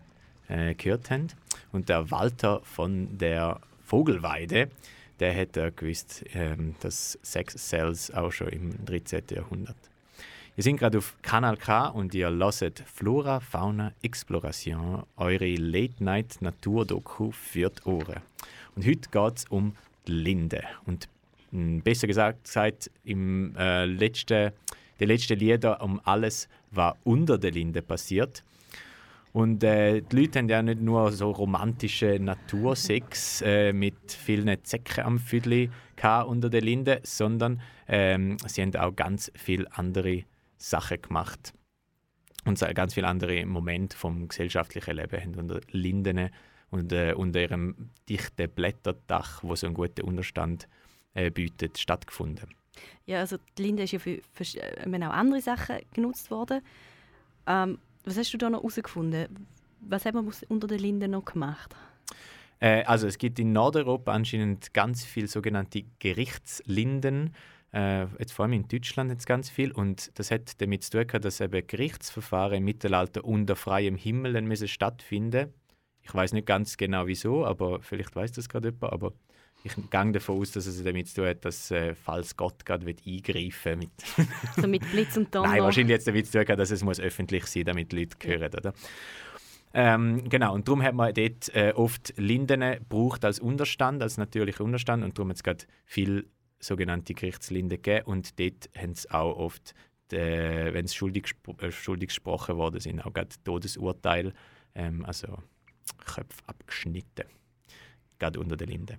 äh, 0.49 0.75
gehört 0.75 1.09
haben. 1.09 1.29
Und 1.71 1.89
der 1.89 2.09
Walter 2.11 2.61
von 2.63 3.17
der 3.17 3.59
Vogelweide, 3.85 4.69
der 5.19 5.33
hätte 5.33 5.71
gewusst, 5.71 6.23
ähm, 6.33 6.75
dass 6.81 7.17
Sex 7.21 7.55
Cells 7.55 8.11
auch 8.11 8.31
schon 8.31 8.49
im 8.49 8.85
13. 8.85 9.23
Jahrhundert. 9.31 9.77
Wir 10.57 10.63
sind 10.63 10.77
gerade 10.77 10.97
auf 10.97 11.15
Kanal 11.21 11.55
K 11.55 11.89
und 11.89 12.15
ihr 12.15 12.29
hört 12.31 12.83
Flora, 12.91 13.39
Fauna, 13.39 13.93
Exploration, 14.01 15.03
eure 15.15 15.53
Late-Night-Natur-Doku 15.53 17.29
für 17.31 17.69
die 17.69 17.83
Ohren. 17.83 18.21
Und 18.75 18.85
heute 18.87 19.07
geht 19.11 19.37
es 19.37 19.45
um 19.49 19.75
die 20.07 20.13
Linde. 20.13 20.63
Und 20.87 21.07
mh, 21.51 21.81
besser 21.83 22.07
gesagt, 22.07 22.45
gesagt 22.45 22.89
im 23.03 23.55
äh, 23.55 23.85
letzten, 23.85 24.51
die 24.99 25.05
letzten 25.05 25.37
Lieder 25.37 25.79
um 25.79 26.01
alles, 26.03 26.49
was 26.71 26.95
unter 27.03 27.37
der 27.37 27.51
Linde 27.51 27.83
passiert. 27.83 28.43
Und 29.37 29.63
äh, 29.63 30.01
die 30.01 30.15
Leute 30.15 30.39
haben 30.39 30.49
ja 30.49 30.63
nicht 30.63 30.81
nur 30.81 31.11
so 31.11 31.29
romantische 31.29 32.17
Natursex 32.19 33.43
äh, 33.43 33.71
mit 33.71 34.11
vielen 34.11 34.63
Zecken 34.63 35.03
am 35.03 35.19
Füdli 35.19 35.69
unter 36.25 36.49
der 36.49 36.61
Linde, 36.61 37.01
sondern 37.03 37.61
ähm, 37.87 38.37
sie 38.47 38.63
haben 38.63 38.75
auch 38.77 38.95
ganz 38.95 39.31
viele 39.35 39.71
andere 39.77 40.23
Sachen 40.57 41.03
gemacht. 41.03 41.53
Und 42.45 42.59
ganz 42.73 42.95
viele 42.95 43.07
andere 43.07 43.45
Momente 43.45 43.95
vom 43.95 44.27
gesellschaftlichen 44.27 44.95
Leben 44.95 45.21
haben 45.21 45.35
unter 45.35 45.61
Linden 45.69 46.31
und 46.71 46.91
äh, 46.91 47.13
unter 47.13 47.39
ihrem 47.39 47.91
dichten 48.09 48.49
Blätterdach, 48.49 49.43
wo 49.43 49.55
so 49.55 49.67
einen 49.67 49.75
guten 49.75 50.01
Unterstand 50.01 50.67
äh, 51.13 51.29
bietet, 51.29 51.77
stattgefunden. 51.77 52.49
Ja, 53.05 53.19
also 53.19 53.37
die 53.55 53.61
Linde 53.61 53.83
ist 53.83 53.91
ja 53.91 53.99
für, 53.99 54.19
für 54.33 54.57
äh, 54.57 55.05
auch 55.05 55.13
andere 55.13 55.41
Sachen 55.41 55.77
genutzt 55.93 56.31
worden. 56.31 56.61
Ähm, 57.45 57.77
was 58.07 58.17
hast 58.17 58.33
du 58.33 58.37
da 58.37 58.49
noch 58.49 58.59
herausgefunden? 58.59 59.27
Was 59.81 60.05
hat 60.05 60.13
man 60.13 60.31
unter 60.47 60.67
der 60.67 60.79
Linde 60.79 61.07
noch 61.07 61.25
gemacht? 61.25 61.75
Äh, 62.59 62.83
also 62.83 63.05
es 63.05 63.17
gibt 63.17 63.37
in 63.37 63.51
Nordeuropa 63.51 64.13
anscheinend 64.13 64.73
ganz 64.73 65.03
viele 65.03 65.27
sogenannte 65.27 65.83
Gerichtslinden. 65.99 67.33
Äh, 67.73 68.05
jetzt 68.17 68.31
vor 68.31 68.45
allem 68.45 68.53
in 68.53 68.67
Deutschland 68.67 69.11
jetzt 69.11 69.27
ganz 69.27 69.49
viel. 69.49 69.71
Und 69.71 70.11
das 70.17 70.31
hat 70.31 70.59
damit 70.61 70.83
zu 70.83 71.03
tun, 71.03 71.21
dass 71.21 71.41
eben 71.41 71.67
Gerichtsverfahren 71.67 72.57
im 72.57 72.63
Mittelalter 72.63 73.25
unter 73.25 73.55
freiem 73.55 73.95
Himmel 73.95 74.41
müssen 74.41 74.67
stattfinden 74.67 75.53
Ich 76.01 76.13
weiß 76.13 76.31
nicht 76.31 76.47
ganz 76.47 76.77
genau 76.77 77.07
wieso, 77.07 77.45
aber 77.45 77.81
vielleicht 77.81 78.15
weiß 78.15 78.31
das 78.31 78.47
gerade 78.47 78.69
jemand. 78.69 78.93
Aber 78.93 79.13
ich 79.63 79.75
gehe 79.75 80.11
davon 80.11 80.39
aus, 80.39 80.51
dass 80.51 80.65
es 80.65 80.83
damit 80.83 81.07
zu 81.07 81.15
tun 81.15 81.27
hat, 81.27 81.43
dass 81.43 81.71
äh, 81.71 81.95
falls 81.95 82.35
Gott 82.37 82.65
gerade 82.65 82.85
eingreifen 82.85 83.79
mit 83.79 83.89
so 84.55 84.67
mit 84.67 84.89
Blitz 84.91 85.17
und 85.17 85.33
Donner. 85.35 85.49
Nein, 85.49 85.61
wahrscheinlich 85.61 85.91
jetzt 85.91 86.07
damit 86.07 86.27
zu 86.27 86.43
tun, 86.43 86.57
dass 86.57 86.71
es 86.71 86.83
muss 86.83 86.99
öffentlich 86.99 87.45
sein, 87.47 87.65
damit 87.65 87.91
die 87.91 87.99
Leute 87.99 88.27
hören, 88.27 88.53
oder? 88.53 88.73
Ähm, 89.73 90.29
genau, 90.29 90.53
und 90.53 90.67
darum 90.67 90.81
hat 90.81 90.95
man 90.95 91.13
dort 91.13 91.53
äh, 91.53 91.73
oft 91.75 92.13
Linden 92.17 92.61
gebraucht 92.61 93.25
als 93.25 93.39
Unterstand, 93.39 94.01
als 94.01 94.17
natürlicher 94.17 94.63
Unterstand 94.63 95.03
und 95.03 95.17
darum 95.17 95.29
hat 95.29 95.37
es 95.37 95.43
gerade 95.43 95.65
viel 95.85 96.27
sogenannte 96.59 97.13
Gerichtslinden 97.13 97.81
gegeben 97.81 98.05
und 98.05 98.39
dort 98.39 98.69
haben 98.75 98.91
es 98.91 99.09
auch 99.11 99.37
oft, 99.37 99.75
äh, 100.11 100.73
wenn 100.73 100.85
es 100.85 100.95
schuldig, 100.95 101.35
äh, 101.59 101.71
schuldig 101.71 102.09
gesprochen 102.09 102.57
worden 102.57 102.79
sind, 102.79 103.01
auch 103.01 103.13
gerade 103.13 103.35
Todesurteil, 103.43 104.33
ähm, 104.73 105.05
also 105.05 105.37
Köpfe 106.05 106.41
abgeschnitten, 106.47 107.25
gerade 108.17 108.39
unter 108.39 108.57
der 108.57 108.67
Linde. 108.67 108.97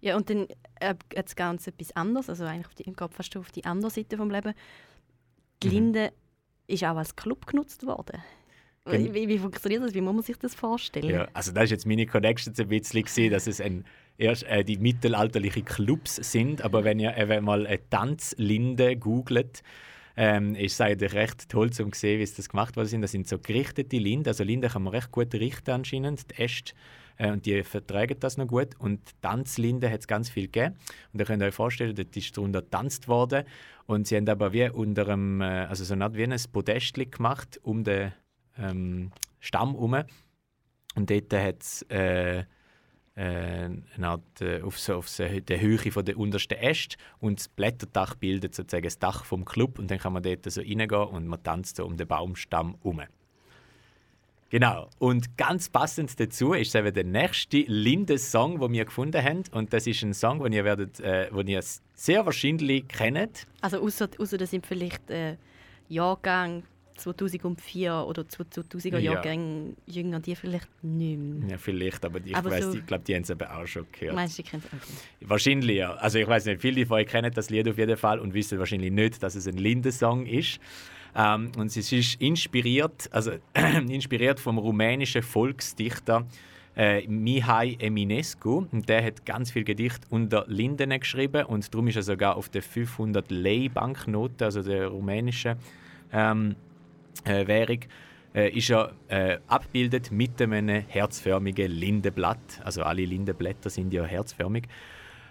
Ja, 0.00 0.16
und 0.16 0.30
dann 0.30 0.46
äh, 0.80 0.94
jetzt 1.14 1.36
ganz 1.36 1.66
etwas 1.66 1.94
anderes, 1.94 2.28
also 2.28 2.44
eigentlich 2.44 2.66
auf 2.66 2.74
die, 2.74 2.84
im 2.84 2.96
Kopf 2.96 3.16
fast 3.16 3.36
auf 3.36 3.50
die 3.50 3.64
andere 3.64 3.90
Seite 3.90 4.16
vom 4.16 4.30
Leben. 4.30 4.54
Die 5.62 5.68
mhm. 5.68 5.74
Linde 5.74 6.12
ist 6.66 6.84
auch 6.84 6.96
als 6.96 7.16
Club 7.16 7.46
genutzt 7.46 7.86
worden. 7.86 8.22
Wie, 8.90 9.12
wie, 9.12 9.28
wie, 9.28 9.38
funktioniert 9.38 9.82
das? 9.82 9.94
Wie 9.94 10.00
muss 10.00 10.14
man 10.14 10.22
sich 10.22 10.38
das 10.38 10.54
vorstellen? 10.54 11.10
Ja, 11.10 11.28
also 11.34 11.52
das 11.52 11.64
ist 11.64 11.70
jetzt 11.70 11.86
meine 11.86 12.06
Connection 12.06 12.54
ein 12.56 12.68
bisschen 12.68 13.02
gesehen, 13.02 13.30
dass 13.30 13.46
es 13.46 13.60
ein, 13.60 13.84
erst 14.16 14.44
äh, 14.44 14.64
die 14.64 14.78
mittelalterlichen 14.78 15.64
Clubs 15.64 16.16
sind, 16.16 16.62
aber 16.62 16.84
wenn 16.84 16.98
ihr 16.98 17.12
wenn 17.16 17.44
mal 17.44 17.66
eine 17.66 17.86
Tanzlinde 17.90 18.96
googelt, 18.96 19.62
ähm, 20.16 20.54
ist 20.54 20.80
es 20.80 21.14
recht 21.14 21.48
toll 21.48 21.70
zu 21.70 21.88
sehen, 21.92 22.18
wie 22.18 22.22
es 22.22 22.34
das 22.34 22.48
gemacht 22.48 22.76
worden 22.76 22.88
sind. 22.88 23.02
Das 23.02 23.12
sind 23.12 23.28
so 23.28 23.38
gerichtete 23.38 23.98
Linden, 23.98 24.28
also 24.28 24.42
Linden 24.42 24.70
kann 24.70 24.82
man 24.82 24.94
recht 24.94 25.12
gut 25.12 25.34
richten 25.34 25.70
anscheinend. 25.70 26.30
Die 26.30 26.42
Äste 26.42 26.72
äh, 27.18 27.30
und 27.30 27.44
die 27.44 27.62
vertragen 27.62 28.16
das 28.20 28.38
noch 28.38 28.46
gut. 28.46 28.70
Und 28.78 29.00
Tanzlinde 29.20 29.90
hat 29.90 30.00
es 30.00 30.06
ganz 30.06 30.30
viel 30.30 30.44
gegeben. 30.44 30.76
Und 31.12 31.20
ihr 31.20 31.26
könnt 31.26 31.42
euch 31.42 31.54
vorstellen, 31.54 31.94
dort 31.94 32.16
ist 32.16 32.36
darunter 32.36 32.62
getanzt 32.62 33.08
worden. 33.08 33.44
Und 33.86 34.06
sie 34.06 34.16
haben 34.16 34.28
aber 34.28 34.52
wie 34.52 34.70
unter 34.70 35.08
einem, 35.08 35.40
äh, 35.40 35.66
also 35.66 35.84
so 35.84 35.94
eine 35.94 36.14
wie 36.14 36.24
ein 36.24 36.36
Podest 36.52 36.94
gemacht 36.94 37.60
um 37.62 37.84
den 37.84 38.12
ähm, 38.56 39.10
Stamm 39.40 39.72
herum. 39.72 39.96
Und 40.94 41.10
dort 41.10 41.32
hat 41.34 41.62
es 41.62 41.82
äh, 41.90 42.44
äh, 43.18 43.68
eine 43.96 44.08
Art, 44.08 44.40
äh, 44.40 44.62
auf, 44.62 44.78
so, 44.78 44.94
auf 44.94 45.08
so 45.08 45.24
der 45.24 45.60
Höhe 45.60 45.90
von 45.90 46.04
der 46.04 46.16
untersten 46.16 46.56
Äste 46.58 46.96
und 47.18 47.40
das 47.40 47.48
Blätterdach 47.48 48.14
bildet 48.14 48.54
sozusagen 48.54 48.84
das 48.84 48.98
Dach 48.98 49.24
vom 49.24 49.44
Club 49.44 49.78
und 49.78 49.90
dann 49.90 49.98
kann 49.98 50.12
man 50.12 50.22
dort 50.22 50.50
so 50.50 50.60
reingehen 50.60 51.08
und 51.08 51.26
man 51.26 51.42
tanzt 51.42 51.76
so 51.76 51.84
um 51.84 51.96
den 51.96 52.06
Baumstamm 52.06 52.76
herum. 52.82 53.02
Genau. 54.50 54.88
Und 54.98 55.36
ganz 55.36 55.68
passend 55.68 56.18
dazu 56.18 56.54
ist 56.54 56.74
eben 56.74 56.92
der 56.92 57.04
nächste 57.04 57.58
Linde-Song, 57.66 58.58
den 58.60 58.72
wir 58.72 58.84
gefunden 58.86 59.22
haben. 59.22 59.42
Und 59.52 59.72
das 59.72 59.86
ist 59.86 60.02
ein 60.02 60.14
Song, 60.14 60.42
den 60.42 60.52
ihr, 60.52 60.64
werdet, 60.64 61.00
äh, 61.00 61.30
den 61.30 61.48
ihr 61.48 61.62
sehr 61.94 62.24
wahrscheinlich 62.24 62.88
kennt. 62.88 63.46
Also 63.60 63.80
außer, 63.80 64.08
außer 64.18 64.38
das 64.38 64.50
sind 64.50 64.66
vielleicht 64.66 65.10
äh, 65.10 65.36
Jahrgang 65.88 66.62
2004 66.98 68.04
oder 68.06 68.22
2000er 68.22 68.98
ja. 68.98 69.12
Jahrgänge 69.12 69.74
jünger, 69.86 70.20
die 70.20 70.34
vielleicht 70.34 70.68
nicht 70.82 71.18
mehr. 71.18 71.50
Ja, 71.50 71.58
vielleicht, 71.58 72.04
aber 72.04 72.18
ich, 72.24 72.34
aber 72.34 72.60
so, 72.60 72.74
ich 72.74 72.86
glaube, 72.86 73.04
die 73.04 73.14
haben 73.14 73.22
es 73.22 73.30
eben 73.30 73.48
auch 73.48 73.66
schon 73.66 73.86
gehört. 73.92 74.14
Meinst 74.14 74.38
du, 74.38 74.42
die 74.42 74.48
kennen 74.48 74.62
es 74.66 74.78
auch 74.78 75.28
Wahrscheinlich, 75.28 75.76
ja. 75.76 75.94
Also 75.94 76.18
ich 76.18 76.26
weiß 76.26 76.46
nicht, 76.46 76.60
viele 76.60 76.84
von 76.86 76.98
euch 76.98 77.06
kennen 77.06 77.32
das 77.32 77.50
Lied 77.50 77.68
auf 77.68 77.78
jeden 77.78 77.96
Fall 77.96 78.18
und 78.18 78.34
wissen 78.34 78.58
wahrscheinlich 78.58 78.92
nicht, 78.92 79.22
dass 79.22 79.34
es 79.34 79.46
ein 79.46 79.56
Linde-Song 79.56 80.26
ist. 80.26 80.58
Ähm, 81.16 81.52
und 81.56 81.74
es 81.76 81.92
ist 81.92 82.20
inspiriert, 82.20 83.08
also 83.12 83.32
inspiriert 83.88 84.40
vom 84.40 84.58
rumänischen 84.58 85.22
Volksdichter 85.22 86.26
äh, 86.76 87.06
Mihai 87.08 87.76
Eminescu. 87.78 88.66
Und 88.70 88.88
der 88.88 89.04
hat 89.04 89.26
ganz 89.26 89.50
viel 89.50 89.64
Gedicht 89.64 90.02
unter 90.10 90.44
Linden 90.46 90.90
geschrieben 90.98 91.44
und 91.46 91.74
darum 91.74 91.88
ist 91.88 91.96
er 91.96 92.02
sogar 92.02 92.36
auf 92.36 92.48
der 92.48 92.62
500 92.62 93.30
Lei-Banknote, 93.30 94.44
also 94.44 94.62
der 94.62 94.88
rumänischen 94.88 95.56
ähm, 96.12 96.56
äh, 97.24 97.46
Währung, 97.46 97.80
äh, 98.34 98.50
ist 98.50 98.70
er 98.70 98.92
äh, 99.08 99.38
abgebildet 99.48 100.12
mit 100.12 100.40
einem 100.40 100.84
herzförmigen 100.86 101.70
Lindenblatt. 101.70 102.60
Also 102.62 102.82
alle 102.82 103.04
Lindenblätter 103.04 103.70
sind 103.70 103.92
ja 103.92 104.04
herzförmig. 104.04 104.64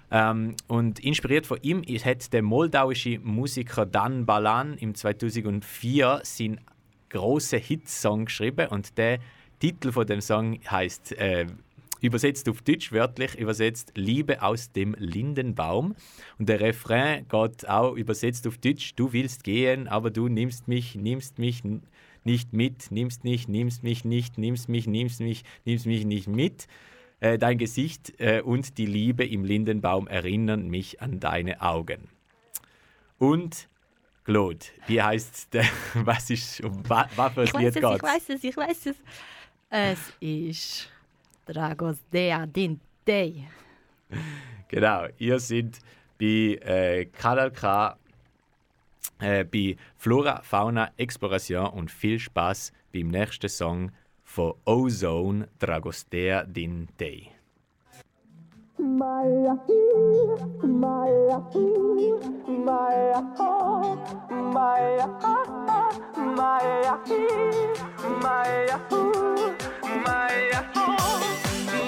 Ähm, 0.10 0.56
und 0.67 1.00
inspiriert 1.00 1.46
von 1.46 1.60
ihm 1.62 1.84
hat 1.84 2.32
der 2.32 2.41
moldauische 2.41 3.20
Musiker 3.20 3.86
Dan 3.86 4.26
Balan 4.26 4.78
im 4.78 4.96
2004 4.96 6.22
seinen 6.24 6.62
großen 7.10 7.60
Hitsong 7.60 8.26
geschrieben 8.26 8.67
und 8.70 8.98
der 8.98 9.20
Titel 9.60 9.91
von 9.91 10.06
dem 10.06 10.22
Song 10.22 10.60
heißt 10.70 11.13
äh, 11.13 11.48
übersetzt 12.00 12.48
auf 12.48 12.62
Deutsch 12.62 12.91
wörtlich 12.91 13.36
übersetzt 13.36 13.93
Liebe 13.96 14.41
aus 14.41 14.72
dem 14.72 14.96
Lindenbaum 14.98 15.96
und 16.38 16.48
der 16.48 16.62
Refrain 16.62 17.28
geht 17.28 17.67
auch 17.67 17.96
übersetzt 17.96 18.48
auf 18.48 18.58
Deutsch 18.58 18.96
Du 18.96 19.12
willst 19.13 19.43
gehen, 19.43 19.88
aber 19.88 20.10
du 20.10 20.28
nimmst 20.28 20.67
mich, 20.67 20.96
nimmst 20.96 21.39
mich 21.39 21.63
nicht 22.24 22.54
mit, 22.54 22.91
nimmst 22.91 23.24
nicht, 23.24 23.50
nimmst 23.50 23.84
mich 23.84 24.06
nicht, 24.06 24.38
nimmst 24.38 24.70
mich, 24.70 24.88
nimmst 24.88 25.22
mich, 25.22 25.43
nimmst 25.65 25.86
mich 25.86 26.06
nicht 26.06 26.28
mit. 26.28 26.67
Äh, 27.19 27.39
dein 27.39 27.58
Gesicht 27.58 28.13
äh, 28.19 28.41
und 28.41 28.77
die 28.77 28.86
Liebe 28.86 29.25
im 29.25 29.43
Lindenbaum 29.43 30.08
erinnern 30.08 30.69
mich 30.69 31.01
an 31.01 31.19
deine 31.19 31.62
Augen. 31.62 32.10
Und 33.17 33.67
Claude, 34.23 34.65
wie 34.86 35.01
heißt 35.01 35.53
der, 35.53 35.65
was 35.95 36.30
ist, 36.30 36.62
um 36.62 36.88
was, 36.88 37.08
was 37.15 37.34
für 37.34 37.41
ein 37.41 37.63
Lied 37.63 37.73
geht 37.73 37.84
Ich 37.84 38.03
weiß 38.03 38.30
es, 38.30 38.43
ich 38.43 38.58
weiß 38.58 38.86
es. 38.88 38.95
Es 39.69 39.99
ist 40.19 40.89
Dragos 41.45 41.97
Dea 42.13 42.45
Din 42.45 42.80
Day. 43.06 43.47
Genau, 44.67 45.08
ihr 45.17 45.39
seid 45.39 45.80
bei 46.19 46.60
äh, 46.62 47.06
Kanal 47.06 47.51
K, 47.51 47.97
äh, 49.19 49.43
bei 49.43 49.75
Flora, 49.95 50.41
Fauna, 50.43 50.91
Exploration 50.97 51.67
und 51.67 51.89
viel 51.89 52.19
Spaß 52.19 52.71
beim 52.93 53.08
nächsten 53.08 53.49
Song 53.49 53.91
för 54.38 54.54
Ozone 54.63 55.45
Dragostea 55.60 56.43
Din 56.43 56.88
Day. 56.97 57.36
Maya, 58.78 59.58
Maya, 60.63 61.39
Maya, 62.47 63.21
Maya, 63.21 63.21
Maya, 64.30 65.08
Maya, 66.38 67.00
Maya, 68.23 68.80
Maya, 70.06 70.62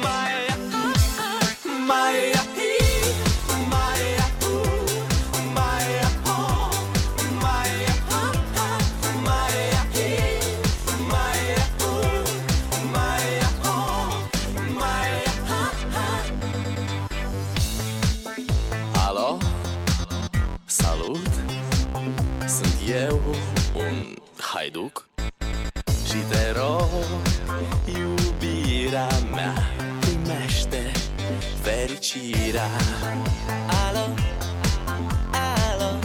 Maya, 0.03 0.55
Maya, 1.87 2.38
fericirea 32.59 32.69
Alo? 33.87 34.13
Alo? 35.31 35.99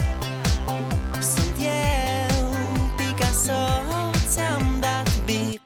Sunt 1.19 1.55
eu, 1.59 2.47
Picasso 2.95 3.59
Ți-am 4.27 4.77
dat 4.79 5.09
bip 5.25 5.61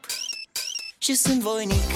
Și 0.97 1.15
sunt 1.15 1.41
voinic 1.41 1.91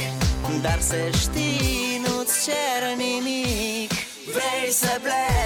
Dar 0.61 0.79
să 0.79 0.95
știi, 1.19 2.01
nu-ți 2.07 2.45
cer 2.45 2.95
nimic 2.97 3.91
Vrei 4.25 4.71
să 4.71 4.99
pleci, 5.01 5.42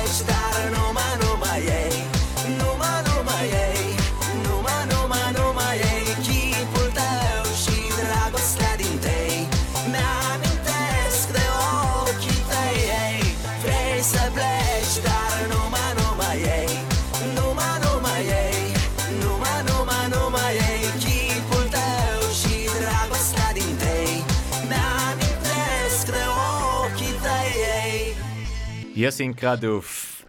Wir 28.97 29.11
sind 29.11 29.37
gerade 29.37 29.73
auf 29.73 30.25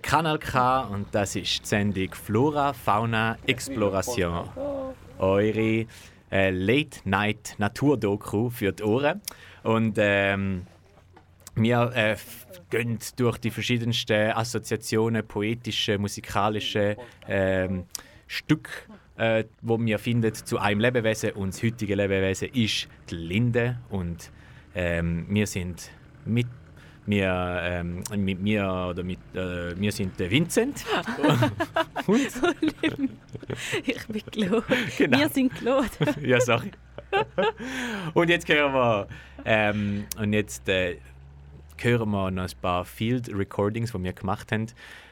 Kanal 0.00 0.38
K 0.38 0.84
und 0.84 1.06
das 1.12 1.36
ist 1.36 1.60
die 1.60 1.66
Sendung 1.66 2.14
Flora 2.14 2.72
Fauna 2.72 3.36
Exploration. 3.46 4.48
Eure 5.18 5.84
äh, 6.32 6.50
Late 6.50 7.00
Night 7.04 7.56
Naturdoku 7.58 8.48
für 8.48 8.72
die 8.72 8.82
Ohren. 8.84 9.20
Und 9.64 9.98
ähm, 9.98 10.66
wir 11.56 11.92
äh, 11.94 12.16
gehen 12.70 12.98
durch 13.16 13.36
die 13.36 13.50
verschiedensten 13.50 14.32
Assoziationen, 14.32 15.22
poetische, 15.22 15.98
musikalische 15.98 16.96
ähm, 17.28 17.84
Stücke, 18.26 18.70
äh, 19.18 19.44
wo 19.60 19.78
wir 19.78 19.98
finden 19.98 20.32
zu 20.32 20.56
einem 20.56 20.80
Lebewesen. 20.80 21.32
Und 21.32 21.52
das 21.52 21.62
heutige 21.62 21.94
Lebewesen 21.94 22.48
ist 22.54 22.88
die 23.10 23.14
Linde. 23.14 23.78
Und 23.90 24.30
ähm, 24.74 25.26
wir 25.28 25.46
sind 25.46 25.90
mit 26.24 26.46
wir, 27.06 27.60
ähm, 27.62 28.02
mit 28.16 28.40
mir 28.40 28.88
oder 28.90 29.02
mit 29.02 29.18
äh, 29.34 29.78
wir 29.78 29.92
sind 29.92 30.18
der 30.18 30.30
Vincent 30.30 30.84
und 32.06 32.20
ich 33.84 34.06
bin 34.06 34.22
Claude. 34.30 34.64
Genau. 34.98 35.18
Wir 35.18 35.28
sind 35.28 35.54
Claude. 35.54 35.90
ja 36.22 36.40
sorry 36.40 36.70
und 38.14 38.28
jetzt 38.28 38.48
hören 38.48 38.72
wir 38.72 39.08
ähm, 39.44 40.06
und 40.18 40.32
jetzt 40.32 40.68
äh, 40.68 40.96
hören 41.78 42.10
wir 42.10 42.30
noch 42.30 42.44
ein 42.44 42.60
paar 42.60 42.84
Field 42.84 43.28
Recordings, 43.32 43.92
die 43.92 44.02
wir 44.02 44.12
gemacht 44.12 44.52
haben 44.52 44.66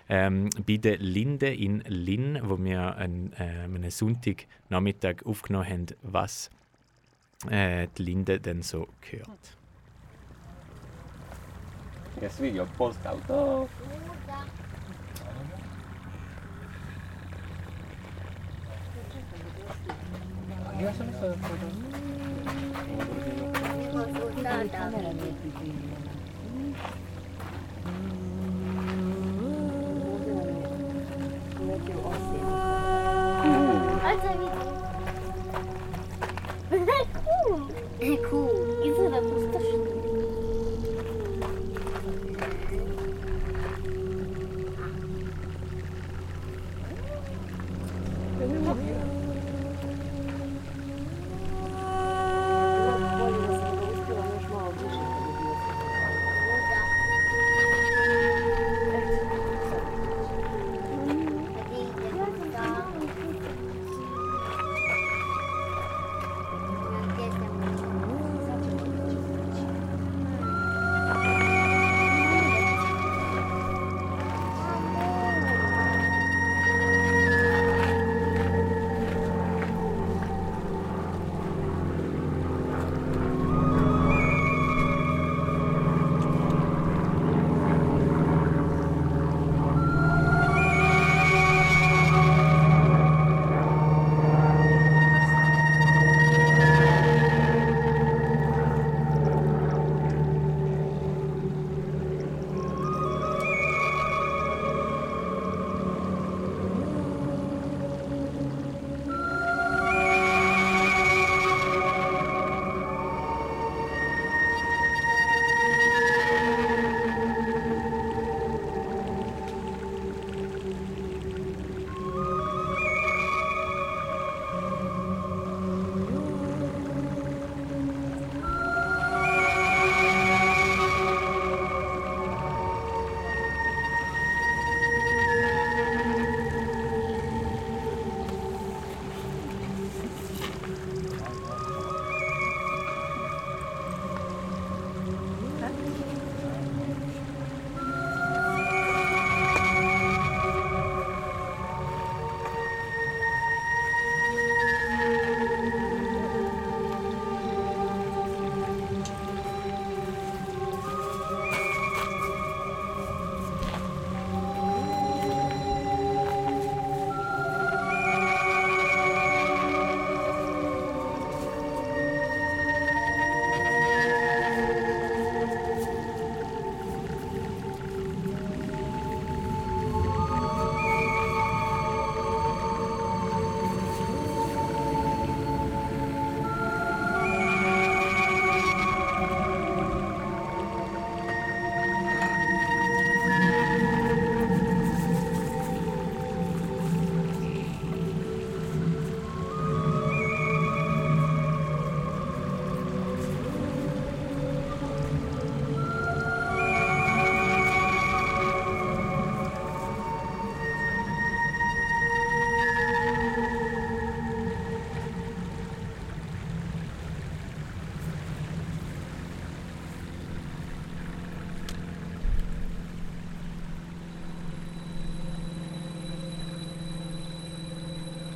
ähm, 0.09 0.51
bei 0.67 0.77
der 0.77 0.99
Linde 0.99 1.53
in 1.55 1.81
Linn, 1.87 2.39
wo 2.43 2.63
wir 2.63 2.97
an 2.97 3.33
äh, 3.39 3.65
einem 3.65 3.91
Sonntagnachmittag 3.91 5.25
aufgenommen 5.25 5.69
haben, 5.69 5.87
was 6.03 6.51
äh, 7.51 7.89
die 7.97 8.03
Linde 8.03 8.41
denn 8.41 8.63
so 8.63 8.89
gehört. 9.01 9.54
che 12.19 12.29
sveglio 12.29 12.67
post 12.77 13.05
auto 13.07 13.69
io 20.79 20.93
Cool. 20.93 21.35
Cool. 21.41 21.55
Cool. 21.55 21.75
Cool. 38.05 38.41
Cool. 39.01 39.51
Cool. 39.51 39.94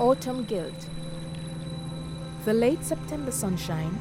Autumn 0.08 0.44
Guild. 0.44 0.86
The 2.46 2.54
late 2.54 2.82
September 2.82 3.30
sunshine, 3.30 3.94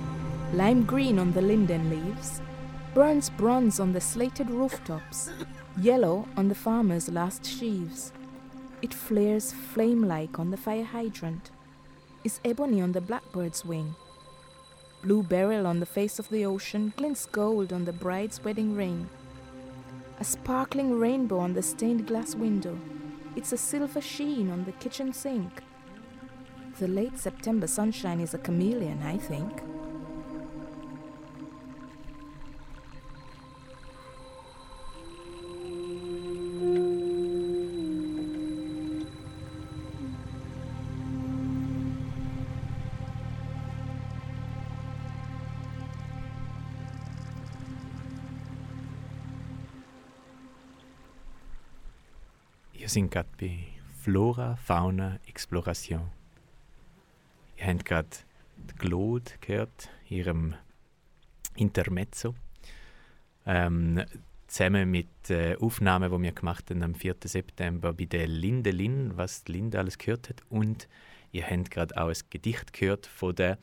lime 0.54 0.86
green 0.86 1.20
on 1.20 1.34
the 1.34 1.42
linden 1.42 1.90
leaves, 1.90 2.40
burns 2.94 3.30
bronze 3.30 3.78
on 3.82 3.92
the 3.92 4.00
slated 4.00 4.50
rooftops, 4.50 5.30
yellow 5.78 6.26
on 6.38 6.48
the 6.48 6.56
farmers' 6.56 7.10
last 7.10 7.46
sheaves. 7.46 8.14
It 8.82 8.94
flares 8.94 9.52
flame 9.52 10.02
like 10.02 10.40
on 10.40 10.50
the 10.50 10.56
fire 10.56 10.86
hydrant, 10.86 11.52
is 12.24 12.40
ebony 12.46 12.80
on 12.80 12.94
the 12.94 13.02
blackbird's 13.02 13.66
wing. 13.66 13.94
Blue 15.04 15.24
beryl 15.24 15.68
on 15.68 15.82
the 15.82 15.86
face 15.86 16.20
of 16.20 16.30
the 16.30 16.46
ocean 16.46 16.94
glints 16.96 17.26
gold 17.26 17.74
on 17.74 17.84
the 17.84 17.92
bride's 17.92 18.42
wedding 18.46 18.78
ring. 18.78 19.10
A 20.22 20.24
sparkling 20.24 20.98
rainbow 20.98 21.40
on 21.40 21.52
the 21.52 21.62
stained 21.62 22.08
glass 22.08 22.34
window. 22.34 22.80
It's 23.36 23.52
a 23.52 23.58
silver 23.58 24.00
sheen 24.00 24.50
on 24.50 24.64
the 24.64 24.72
kitchen 24.72 25.12
sink. 25.12 25.64
The 26.80 26.88
late 26.88 27.18
September 27.18 27.66
sunshine 27.66 28.20
is 28.20 28.36
a 28.36 28.38
chameleon, 28.38 29.02
I 29.02 29.18
think. 29.18 29.64
Gerade 53.10 53.30
bei 53.38 53.68
Flora, 54.02 54.56
Fauna, 54.58 55.20
Exploration. 55.28 56.17
Ihr 57.58 57.68
habt 57.68 57.86
gerade 57.86 58.10
die 58.56 58.76
Claude 58.76 59.32
gehört, 59.42 59.90
ihrem 60.10 60.56
Intermezzo. 61.56 62.36
Ähm, 63.46 64.04
zusammen 64.48 64.92
mit 64.92 65.30
äh, 65.30 65.56
Aufnahmen, 65.58 66.12
die 66.12 66.24
wir 66.24 66.32
gemacht 66.32 66.70
haben 66.70 66.84
am 66.84 66.96
4. 66.96 67.16
September 67.24 67.94
bei 67.94 68.06
der 68.06 68.28
Linde 68.28 68.72
Lin, 68.72 69.18
was 69.18 69.44
die 69.44 69.54
Linde 69.54 69.80
alles 69.80 69.98
gehört 69.98 70.30
hat. 70.30 70.42
Und 70.50 70.88
ihr 71.32 71.46
habt 71.50 71.72
gerade 71.72 71.98
auch 71.98 72.10
ein 72.10 72.18
Gedicht 72.30 72.74
gehört 72.74 73.08
von 73.08 73.36
der 73.36 73.58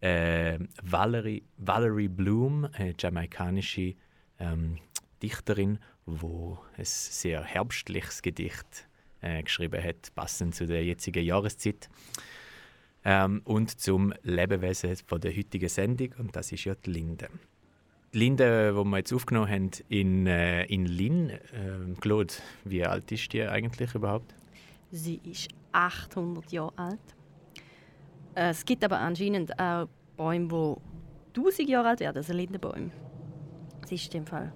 äh, 0.00 0.58
Valerie, 0.82 1.42
Valerie 1.58 2.08
Bloom, 2.08 2.64
eine 2.72 2.94
jamaikanische 2.98 3.94
ähm, 4.38 4.78
Dichterin, 5.22 5.78
wo 6.06 6.58
ein 6.76 6.84
sehr 6.84 7.42
herbstliches 7.42 8.22
Gedicht 8.22 8.88
äh, 9.20 9.42
geschrieben 9.42 9.82
hat, 9.82 10.14
passend 10.14 10.54
zu 10.54 10.66
der 10.66 10.84
jetzigen 10.84 11.24
Jahreszeit. 11.24 11.88
Ähm, 13.04 13.42
und 13.44 13.80
zum 13.80 14.12
Lebewesen 14.22 14.96
von 15.06 15.20
der 15.20 15.36
heutigen 15.36 15.68
Sendung, 15.68 16.10
und 16.18 16.36
das 16.36 16.52
ist 16.52 16.64
ja 16.64 16.74
die 16.74 16.90
Linde. 16.90 17.28
Die 18.14 18.18
Linde, 18.18 18.72
die 18.76 18.84
wir 18.84 18.96
jetzt 18.98 19.12
aufgenommen 19.12 19.50
haben 19.50 19.70
in, 19.88 20.26
äh, 20.26 20.64
in 20.66 20.86
Linn, 20.86 21.30
äh, 21.30 21.40
Claude, 22.00 22.34
wie 22.64 22.84
alt 22.84 23.10
ist 23.10 23.32
die 23.32 23.42
eigentlich 23.42 23.94
überhaupt? 23.94 24.34
Sie 24.90 25.20
ist 25.24 25.48
800 25.72 26.52
Jahre 26.52 26.72
alt. 26.76 27.00
Äh, 28.34 28.50
Es 28.50 28.64
gibt 28.64 28.84
aber 28.84 28.98
anscheinend 28.98 29.58
auch 29.58 29.88
Bäume, 30.16 30.76
die 31.34 31.40
1000 31.40 31.68
Jahre 31.68 31.88
alt 31.88 32.00
werden, 32.00 32.18
also 32.18 32.32
Lindenbäume. 32.32 32.90
Sie 33.86 33.94
ist 33.96 34.14
in 34.14 34.20
dem 34.22 34.26
Fall 34.26 34.52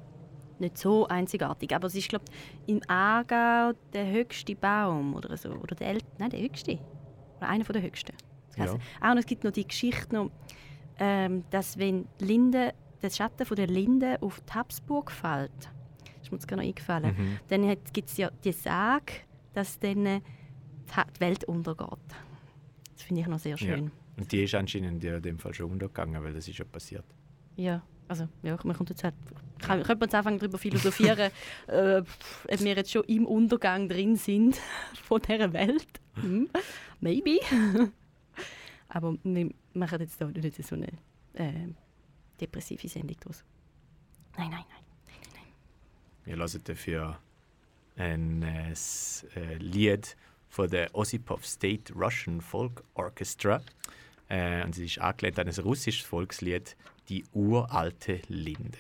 nicht 0.59 0.79
so 0.79 1.07
einzigartig, 1.09 1.75
aber 1.75 1.89
sie 1.89 1.99
ist, 1.99 2.09
glaube 2.09 2.25
im 2.67 2.81
Aargau 2.89 3.73
der 3.93 4.11
höchste 4.11 4.55
Baum 4.55 5.15
oder 5.15 5.37
so. 5.37 5.51
Oder 5.51 5.75
der 5.75 5.89
älteste, 5.89 6.15
nein, 6.19 6.31
der 6.31 6.41
höchste. 6.41 6.79
Oder 7.39 7.49
einer 7.49 7.65
der 7.65 7.83
höchsten. 7.83 8.15
Das 8.57 8.73
heisst, 8.73 8.81
Auch 9.01 9.09
noch, 9.11 9.17
es 9.19 9.27
gibt 9.27 9.45
noch 9.45 9.53
die 9.53 9.67
Geschichte, 9.67 10.15
noch, 10.15 10.31
ähm, 10.99 11.45
dass 11.51 11.79
wenn 11.79 12.07
Linde, 12.21 12.73
der 13.03 13.11
Schatten 13.11 13.45
von 13.45 13.57
der 13.57 13.67
Linde 13.67 14.19
auf 14.23 14.41
die 14.41 14.53
Habsburg 14.55 15.11
fällt, 15.11 15.51
das 15.61 16.23
ist 16.23 16.33
mir 16.33 16.39
jetzt 16.39 16.49
gerade 16.49 16.63
noch 16.63 16.69
eingefallen, 16.69 17.15
Mhm. 17.17 17.39
dann 17.49 17.77
gibt 17.93 18.09
es 18.09 18.17
ja 18.17 18.31
die 18.45 18.53
Sage, 18.53 19.13
dass 19.53 19.79
dann 19.79 20.07
äh, 20.07 20.21
die 21.17 21.21
Welt 21.21 21.45
untergeht. 21.45 21.99
Das 22.95 23.03
finde 23.03 23.21
ich 23.23 23.27
noch 23.29 23.39
sehr 23.39 23.57
schön. 23.59 23.85
Ja. 23.87 23.91
Und 24.19 24.33
die 24.33 24.45
ist 24.45 24.55
anscheinend 24.55 25.05
ja 25.05 25.17
in 25.17 25.23
dem 25.23 25.39
Fall 25.39 25.53
schon 25.53 25.71
untergegangen, 25.71 26.23
weil 26.23 26.33
das 26.33 26.49
ist 26.49 26.57
ja 26.59 26.65
passiert. 26.65 27.05
Ja, 27.57 27.83
also 28.09 28.27
ja, 28.43 28.57
man 28.65 28.75
kommt 28.77 28.89
jetzt 28.91 29.05
halt, 29.05 29.15
kann, 29.59 29.79
könnte 29.83 29.97
man 30.01 30.07
jetzt 30.09 30.15
anfangen 30.15 30.39
darüber 30.39 30.57
philosophieren, 30.59 31.31
äh, 31.67 31.99
ob 32.01 32.61
wir 32.61 32.75
jetzt 32.77 32.91
schon 32.93 33.05
im 33.05 33.27
Untergang 33.27 33.89
drin 33.89 34.17
sind 34.17 34.59
von 35.03 35.21
dieser 35.21 35.53
Welt. 35.53 35.87
Hm, 36.15 36.49
maybe. 37.01 37.39
Aber 38.89 39.17
wir 39.23 39.51
machen 39.75 40.01
jetzt 40.01 40.21
da 40.21 40.27
nicht 40.27 40.65
so 40.65 40.75
eine 40.75 40.89
äh, 41.35 41.69
depressive 42.41 42.89
Sendung 42.89 43.17
draus. 43.21 43.45
Nein, 44.37 44.51
nein, 44.51 44.65
nein. 44.69 44.85
Wir 46.25 46.37
hören 46.37 46.61
dafür 46.65 47.19
ein 47.97 48.43
äh, 48.43 48.73
äh, 48.73 49.55
Lied 49.59 50.17
von 50.49 50.69
der 50.71 50.95
Osipov 50.95 51.47
State 51.47 51.93
Russian 51.95 52.41
Folk 52.41 52.85
Orchestra. 52.95 53.63
Äh, 54.29 54.65
und 54.65 54.71
es 54.71 54.79
ist 54.79 54.99
angelehnt 54.99 55.39
an 55.39 55.49
ein 55.49 55.55
russisches 55.55 56.07
Volkslied, 56.07 56.77
die 57.09 57.25
uralte. 57.33 58.21
Linde 58.29 58.79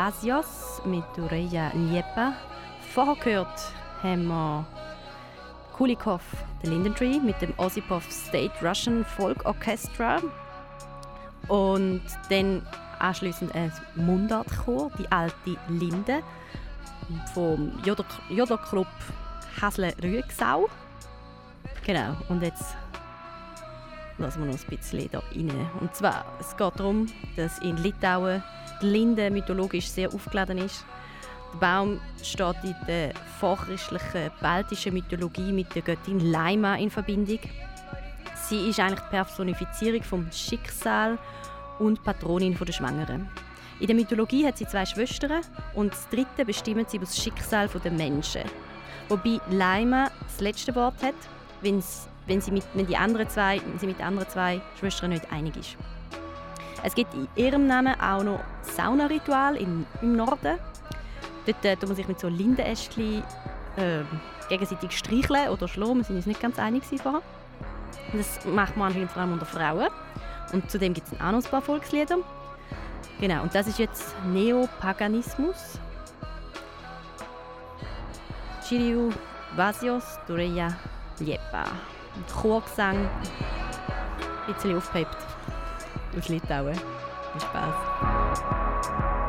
Dvasios 0.00 0.80
mit 0.86 1.04
Ureja 1.18 1.70
Liepa. 1.74 2.32
Vorher 2.94 3.16
gehört 3.22 3.60
haben 4.02 4.28
wir 4.28 4.64
Kulikov, 5.76 6.22
der 6.62 6.70
Lindentree, 6.70 7.20
mit 7.20 7.38
dem 7.42 7.52
Osipov 7.58 8.10
State 8.10 8.54
Russian 8.62 9.04
Folk 9.04 9.44
Orchestra. 9.44 10.22
Und 11.48 12.00
dann 12.30 12.66
anschließend 12.98 13.54
ein 13.54 13.70
Mundartchor, 13.94 14.90
die 14.98 15.12
alte 15.12 15.58
Linde, 15.68 16.22
vom 17.34 17.70
Jodlerclub 17.84 18.86
Hasle-Rüegsau. 19.60 20.70
Genau, 21.84 22.16
und 22.30 22.42
jetzt 22.42 22.74
lassen 24.16 24.46
wir 24.46 24.50
noch 24.50 24.58
ein 24.58 24.78
bisschen 24.78 25.10
da 25.10 25.18
rein. 25.18 25.70
Und 25.78 25.94
zwar, 25.94 26.24
es 26.40 26.56
geht 26.56 26.80
darum, 26.80 27.06
dass 27.36 27.58
in 27.58 27.76
Litauen 27.76 28.42
die 28.80 28.86
Linde 28.86 29.30
mythologisch 29.30 29.88
sehr 29.88 30.12
aufgeladen 30.12 30.58
ist. 30.58 30.84
Der 31.52 31.58
Baum 31.58 32.00
steht 32.22 32.56
in 32.62 32.74
der 32.86 33.12
vorchristlichen 33.38 34.30
baltischen 34.40 34.94
Mythologie 34.94 35.52
mit 35.52 35.74
der 35.74 35.82
Göttin 35.82 36.20
Laima 36.20 36.76
in 36.76 36.90
Verbindung. 36.90 37.40
Sie 38.48 38.68
ist 38.68 38.80
eigentlich 38.80 39.00
die 39.00 39.10
Personifizierung 39.10 40.02
vom 40.02 40.32
Schicksal 40.32 41.18
und 41.78 42.02
Patronin 42.04 42.56
der 42.56 42.72
Schwangeren. 42.72 43.28
In 43.80 43.86
der 43.86 43.96
Mythologie 43.96 44.46
hat 44.46 44.58
sie 44.58 44.66
zwei 44.66 44.84
Schwestern 44.84 45.42
und 45.74 45.92
das 45.92 46.08
dritte 46.08 46.44
bestimmt 46.44 46.90
sie 46.90 46.98
über 46.98 47.06
das 47.06 47.16
Schicksal 47.16 47.68
der 47.68 47.90
Menschen. 47.90 48.42
Wobei 49.08 49.40
Laima 49.50 50.10
das 50.24 50.40
letzte 50.40 50.74
Wort 50.74 51.02
hat, 51.02 51.14
wenn 51.62 51.80
sie 51.80 52.50
mit, 52.50 52.64
wenn 52.74 52.86
die 52.86 52.96
anderen 52.96 53.28
zwei, 53.28 53.60
wenn 53.66 53.78
sie 53.78 53.86
mit 53.86 53.98
den 53.98 54.06
anderen 54.06 54.28
zwei 54.28 54.60
Schwestern 54.78 55.10
nicht 55.10 55.32
einig 55.32 55.56
ist. 55.56 55.76
Es 56.82 56.94
gibt 56.94 57.12
in 57.14 57.28
ihrem 57.36 57.66
Namen 57.66 57.98
auch 58.00 58.22
noch 58.22 58.40
Saunaritual 58.62 59.56
im, 59.56 59.86
Norden. 60.00 60.58
Dort 61.46 61.64
äh, 61.64 61.76
tut 61.76 61.88
man 61.88 61.96
sich 61.96 62.08
mit 62.08 62.18
so 62.20 62.28
Lindenästchen 62.28 63.22
äh, 63.76 64.02
gegenseitig 64.48 64.96
streicheln 64.96 65.48
oder 65.50 65.68
schlagen. 65.68 65.98
Wir 65.98 66.04
sind 66.04 66.16
uns 66.16 66.26
nicht 66.26 66.40
ganz 66.40 66.58
einig 66.58 66.84
vorher. 66.84 67.22
Das 68.12 68.44
macht 68.46 68.76
man 68.76 68.88
anscheinend 68.88 69.12
vor 69.12 69.22
allem 69.22 69.32
unter 69.32 69.46
Frauen. 69.46 69.88
Und 70.52 70.70
zudem 70.70 70.94
gibt 70.94 71.06
es 71.06 71.20
auch 71.20 71.32
noch 71.32 71.44
ein 71.44 71.50
paar 71.50 71.62
Volkslieder. 71.62 72.18
Genau, 73.20 73.42
und 73.42 73.54
das 73.54 73.66
ist 73.66 73.78
jetzt 73.78 74.14
Neopaganismus. 74.26 75.78
Chiriu 78.66 79.10
Vasios 79.54 80.18
Dureya 80.26 80.68
Liepa. 81.18 81.64
Chorgesang, 82.40 82.96
ein 84.46 84.54
bisschen 84.54 84.76
aufgehebt 84.76 85.16
aus 86.16 86.28
Litauen. 86.28 86.74
Viel 87.32 87.40
Spaß. 87.40 89.19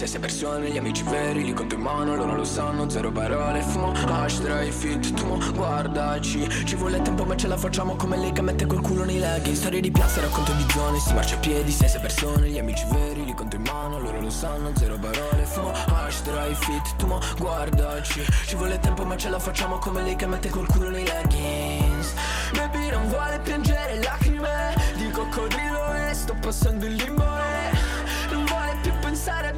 Stesse 0.00 0.18
persone 0.18 0.70
Gli 0.70 0.78
amici 0.78 1.02
veri, 1.02 1.44
li 1.44 1.52
conto 1.52 1.74
in 1.74 1.82
mano 1.82 2.16
Loro 2.16 2.34
lo 2.34 2.44
sanno, 2.44 2.88
zero 2.88 3.12
parole 3.12 3.60
Fumo, 3.60 3.92
hash, 3.92 4.40
dry 4.40 4.70
fit, 4.70 5.12
tu 5.12 5.26
mo, 5.26 5.38
guardaci. 5.52 6.64
Ci 6.64 6.74
vuole 6.76 7.02
tempo 7.02 7.24
ma 7.24 7.36
ce 7.36 7.48
la 7.48 7.58
facciamo 7.58 7.96
Come 7.96 8.16
lei 8.16 8.32
che 8.32 8.40
mette 8.40 8.64
col 8.64 8.80
culo 8.80 9.04
nei 9.04 9.18
legging 9.18 9.54
Storie 9.54 9.80
di 9.82 9.90
piazza, 9.90 10.22
racconto 10.22 10.52
di 10.52 10.64
zone 10.70 10.98
Si 10.98 11.12
marcia 11.12 11.34
a 11.34 11.38
piedi, 11.38 11.70
stesse 11.70 11.98
persone 11.98 12.48
Gli 12.48 12.58
amici 12.58 12.86
veri, 12.90 13.26
li 13.26 13.34
conto 13.34 13.56
in 13.56 13.62
mano 13.62 13.98
Loro 13.98 14.20
lo 14.22 14.30
sanno, 14.30 14.72
zero 14.74 14.96
parole 14.98 15.44
Fumo, 15.44 15.70
hash, 15.70 16.22
dry 16.22 16.54
fit, 16.54 16.96
tu 16.96 17.06
mo, 17.06 17.20
guardaci. 17.38 18.24
Ci 18.46 18.56
vuole 18.56 18.78
tempo 18.78 19.04
ma 19.04 19.18
ce 19.18 19.28
la 19.28 19.38
facciamo 19.38 19.76
Come 19.78 20.02
lei 20.02 20.16
che 20.16 20.26
mette 20.26 20.48
col 20.48 20.66
culo 20.66 20.88
nei 20.88 21.04
leggings. 21.04 22.14
Baby 22.54 22.88
non 22.88 23.06
vuole 23.08 23.38
piangere 23.40 24.02
lacrime. 24.02 24.74
Di 24.96 25.10
coccodrillo 25.10 25.92
e 26.08 26.14
sto 26.14 26.34
passando 26.40 26.86
il 26.86 26.94
limbo 26.94 27.22
e 27.22 28.32
Non 28.32 28.44
vuole 28.46 28.76
più 28.80 28.92
pensare 29.00 29.48
a 29.48 29.52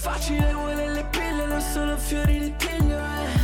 facile, 0.00 0.52
vuole 0.54 0.88
le 0.88 1.04
pille, 1.10 1.44
non 1.46 1.60
sono 1.60 1.96
fiori 1.98 2.38
di 2.38 2.56
tiglio, 2.56 2.96
eh 2.96 3.39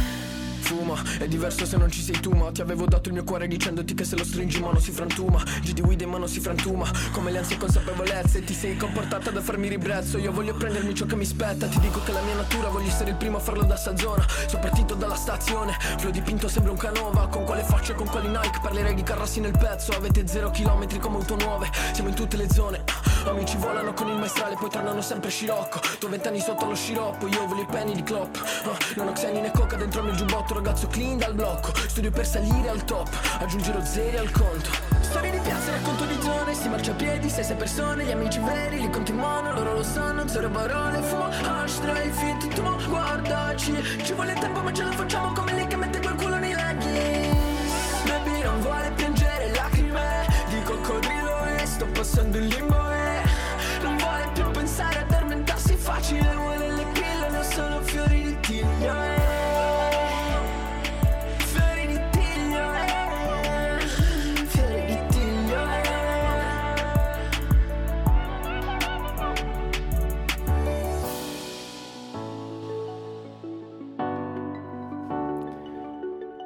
profuma 0.86 1.02
È 1.18 1.26
diverso 1.26 1.66
se 1.66 1.76
non 1.76 1.90
ci 1.90 2.00
sei 2.00 2.20
tu 2.20 2.30
ma 2.30 2.50
ti 2.52 2.60
avevo 2.60 2.86
dato 2.86 3.08
il 3.08 3.14
mio 3.14 3.24
cuore 3.24 3.48
dicendoti 3.48 3.94
che 3.94 4.04
se 4.04 4.16
lo 4.16 4.24
stringi 4.24 4.58
in 4.58 4.64
mano 4.64 4.78
si 4.78 4.92
frantuma. 4.92 5.42
G 5.62 5.72
di 5.72 6.04
in 6.04 6.08
mano 6.08 6.26
si 6.26 6.40
frantuma. 6.40 6.88
Come 7.12 7.30
le 7.32 7.38
ansie 7.38 7.56
consapevolezze 7.56 8.44
Ti 8.44 8.54
sei 8.54 8.76
comportata 8.76 9.30
da 9.30 9.40
farmi 9.40 9.68
ribrezzo. 9.68 10.18
Io 10.18 10.32
voglio 10.32 10.54
prendermi 10.54 10.94
ciò 10.94 11.06
che 11.06 11.16
mi 11.16 11.24
spetta 11.24 11.66
Ti 11.66 11.80
dico 11.80 12.02
che 12.02 12.12
la 12.12 12.20
mia 12.22 12.34
natura 12.34 12.68
voglio 12.68 12.88
essere 12.88 13.10
il 13.10 13.16
primo 13.16 13.38
a 13.38 13.40
farlo 13.40 13.64
da 13.64 13.76
sta 13.76 13.96
zona 13.96 14.24
Sono 14.46 14.60
partito 14.60 14.94
dalla 14.94 15.16
stazione 15.16 15.76
Flow 15.98 16.12
dipinto 16.12 16.48
sembra 16.48 16.70
un 16.72 16.78
canova. 16.78 17.26
Con 17.28 17.44
quale 17.44 17.62
faccia 17.62 17.92
e 17.92 17.96
con 17.96 18.06
quali 18.06 18.28
Nike 18.28 18.60
Parlerei 18.62 18.94
di 18.94 19.02
carrassi 19.02 19.40
nel 19.40 19.56
pezzo. 19.58 19.92
Avete 19.92 20.26
zero 20.26 20.50
chilometri 20.50 20.98
come 20.98 21.16
auto 21.16 21.36
nuove 21.36 21.70
Siamo 21.92 22.10
in 22.10 22.14
tutte 22.14 22.36
le 22.36 22.48
zone. 22.50 22.84
Amici 23.24 23.56
volano 23.56 23.92
con 23.92 24.06
il 24.08 24.16
maestrale 24.18 24.54
Poi 24.54 24.70
tornano 24.70 25.00
sempre 25.00 25.30
scirocco. 25.30 25.80
Tu 25.98 26.08
vent'anni 26.08 26.40
sotto 26.40 26.66
lo 26.66 26.74
sciroppo 26.74 27.26
Io 27.26 27.46
voglio 27.46 27.62
i 27.62 27.66
penny 27.66 27.94
di 27.94 28.02
Klopp 28.02 28.36
Ah, 28.36 28.76
Non 28.96 29.08
ho 29.08 29.12
xeni 29.12 29.40
né 29.40 29.50
coca 29.50 29.76
dentro 29.76 30.00
il 30.00 30.06
mio 30.06 30.14
giubbotto 30.14 30.54
Ragazzo 30.76 30.88
clean 30.88 31.16
dal 31.16 31.32
blocco 31.32 31.72
Studio 31.88 32.10
per 32.10 32.26
salire 32.26 32.68
al 32.68 32.84
top 32.84 33.08
Aggiungerò 33.40 33.82
zeri 33.82 34.18
al 34.18 34.30
conto. 34.30 34.68
Storie 35.00 35.30
di 35.30 35.38
piazza, 35.38 35.70
racconto 35.70 36.04
di 36.04 36.18
zone 36.20 36.52
Si 36.52 36.68
marcia 36.68 36.90
a 36.90 36.94
piedi, 36.94 37.30
sei 37.30 37.44
sei 37.44 37.56
persone 37.56 38.04
Gli 38.04 38.10
amici 38.10 38.38
veri, 38.40 38.82
li 38.82 38.90
conti 38.90 39.12
in 39.12 39.16
mano 39.16 39.54
Loro 39.54 39.72
lo 39.72 39.82
sanno, 39.82 40.28
zero 40.28 40.50
parole 40.50 41.00
Fumo, 41.00 41.28
hash, 41.28 41.80
try, 41.80 42.10
fit, 42.10 42.52
tu 42.52 42.62
guardaci. 42.88 44.02
Ci 44.04 44.12
vuole 44.12 44.34
tempo 44.34 44.60
ma 44.60 44.70
ce 44.70 44.82
la 44.82 44.92
facciamo 44.92 45.32
Come 45.32 45.54
lei 45.54 45.66
che 45.66 45.76
mette 45.76 45.98
quel 45.98 46.14
culo 46.14 46.36
nei 46.36 46.52
leggings 46.52 48.02
Baby 48.04 48.42
non 48.42 48.60
vuole 48.60 48.92
piangere 48.96 49.54
lacrime 49.54 50.26
Di 50.50 50.62
coccodrillo 50.62 51.44
e 51.58 51.64
sto 51.64 51.86
passando 51.86 52.36
in 52.36 52.48
limbo 52.48 52.65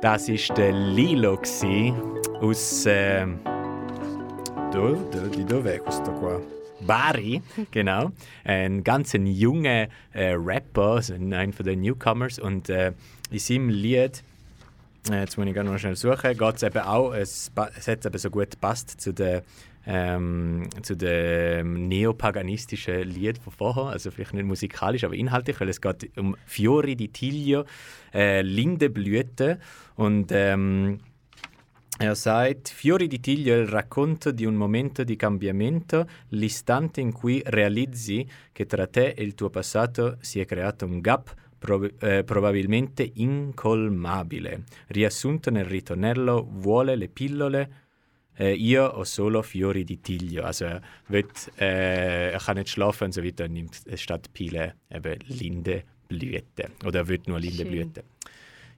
Das 0.01 0.28
war 0.28 0.57
der 0.57 0.72
Lilo 0.72 1.38
aus. 2.40 2.86
Äh, 2.86 3.26
dove, 4.72 4.98
dove, 5.11 5.28
di 5.28 5.44
dove 5.44 5.74
è 5.74 5.78
questo 5.78 6.11
qua? 6.12 6.40
Bari, 6.80 7.42
genau. 7.70 8.11
Ein 8.44 8.82
ganz 8.82 9.12
ein 9.12 9.26
junger 9.26 9.88
äh, 10.14 10.32
Rapper, 10.38 10.94
also 10.94 11.12
einer 11.12 11.53
von 11.53 11.66
den 11.66 11.82
Newcomers. 11.82 12.38
Und 12.38 12.70
äh, 12.70 12.92
in 13.30 13.38
seinem 13.38 13.68
Lied, 13.68 14.22
äh, 15.11 15.20
jetzt 15.20 15.36
muss 15.36 15.46
ich 15.46 15.53
gerade 15.53 15.68
noch 15.68 15.78
schnell 15.78 15.96
suchen, 15.96 16.34
geht 16.34 16.62
eben 16.62 16.78
auch, 16.78 17.12
es, 17.12 17.53
es 17.76 17.86
hat 17.86 18.07
eben 18.07 18.18
so 18.18 18.30
gut 18.30 18.53
gepasst 18.53 19.03
zu 19.03 19.12
der 19.12 19.42
ähm, 19.86 20.68
zu 20.82 20.96
dem 20.96 21.88
neopaganistischen 21.88 23.03
Lied 23.03 23.38
von 23.38 23.53
vorher, 23.53 23.84
also 23.84 24.11
vielleicht 24.11 24.34
nicht 24.34 24.44
musikalisch, 24.44 25.05
aber 25.05 25.14
inhaltlich, 25.14 25.61
weil 25.61 25.68
es 25.68 25.80
geht 25.80 26.11
um 26.16 26.36
Fiori 26.46 26.96
di 26.96 27.09
Tiglio, 27.09 27.64
äh, 28.12 28.42
Lindenblüte 28.42 29.59
und 30.01 30.32
ähm, 30.32 30.98
er 31.98 32.14
sagt, 32.14 32.70
Fiori 32.70 33.07
di 33.07 33.20
Tiglio 33.20 33.53
è 33.55 33.59
il 33.59 33.68
racconto 33.68 34.30
di 34.30 34.46
un 34.46 34.55
momento 34.55 35.05
di 35.05 35.14
cambiamento, 35.14 36.09
l'istante 36.28 37.03
in 37.03 37.12
cui 37.12 37.42
realizzi 37.44 38.26
che 38.51 38.64
tra 38.64 38.86
te 38.86 39.09
e 39.09 39.22
il 39.22 39.34
tuo 39.34 39.51
passato 39.51 40.16
si 40.20 40.40
è 40.40 40.46
creato 40.46 40.86
un 40.86 41.01
gap 41.01 41.34
prob- 41.59 42.03
eh, 42.03 42.24
probabilmente 42.24 43.11
incolmabile. 43.12 44.64
Riassunto 44.86 45.51
nel 45.51 45.66
ritornello, 45.66 46.48
vuole 46.51 46.96
le 46.96 47.09
pillole, 47.09 47.70
äh, 48.36 48.55
io 48.55 48.86
ho 48.86 49.05
solo 49.05 49.42
Fiori 49.42 49.84
di 49.84 50.01
Tiglio. 50.01 50.44
Also 50.44 50.64
er, 50.64 50.80
will, 51.09 51.26
äh, 51.59 52.32
er 52.32 52.40
kann 52.42 52.57
nicht 52.57 52.70
schlafen 52.70 53.12
so 53.12 53.20
er 53.20 53.48
nimmt 53.48 53.82
statt 53.96 54.32
Pile 54.32 54.76
eben 54.88 55.18
Lindenblüten. 55.26 56.72
Oder 56.86 57.01
er 57.01 57.09
will 57.09 57.20
nur 57.26 57.38
Lindenblüten. 57.38 58.03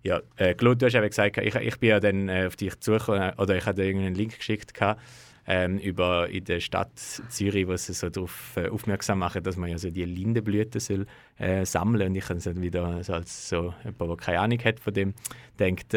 Ja, 0.02 0.20
äh, 0.36 0.54
Claude, 0.54 0.78
du 0.78 0.86
hast 0.86 0.94
eben 0.94 1.08
gesagt, 1.08 1.38
ich, 1.38 1.54
ich 1.54 1.78
bin 1.78 1.88
ja 1.90 2.00
dann 2.00 2.28
äh, 2.28 2.46
auf 2.46 2.56
dich 2.56 2.78
zugekommen, 2.80 3.32
oder 3.38 3.56
ich 3.56 3.64
hatte 3.66 3.84
irgendeinen 3.84 4.16
Link 4.16 4.36
geschickt, 4.36 4.74
gehabt, 4.74 5.00
ähm, 5.46 5.78
über 5.78 6.28
in 6.28 6.44
der 6.44 6.60
Stadt 6.60 6.96
Zürich, 6.98 7.66
wo 7.66 7.76
sie 7.76 7.92
so 7.92 8.10
darauf 8.10 8.56
äh, 8.56 8.68
aufmerksam 8.68 9.20
machen, 9.20 9.42
dass 9.42 9.56
man 9.56 9.70
ja 9.70 9.78
so 9.78 9.90
die 9.90 10.04
Lindenblüten 10.04 10.80
soll, 10.80 11.06
äh, 11.38 11.64
sammeln. 11.64 12.08
Und 12.08 12.14
ich 12.16 12.28
habe 12.28 12.40
dann 12.40 12.62
wieder 12.62 13.02
so 13.04 13.14
als 13.14 13.48
so 13.48 13.74
jemand, 13.84 14.10
der 14.10 14.16
keine 14.16 14.40
Ahnung 14.40 14.58
hat 14.64 14.80
von 14.80 14.94
dem, 14.94 15.14
denkt, 15.58 15.94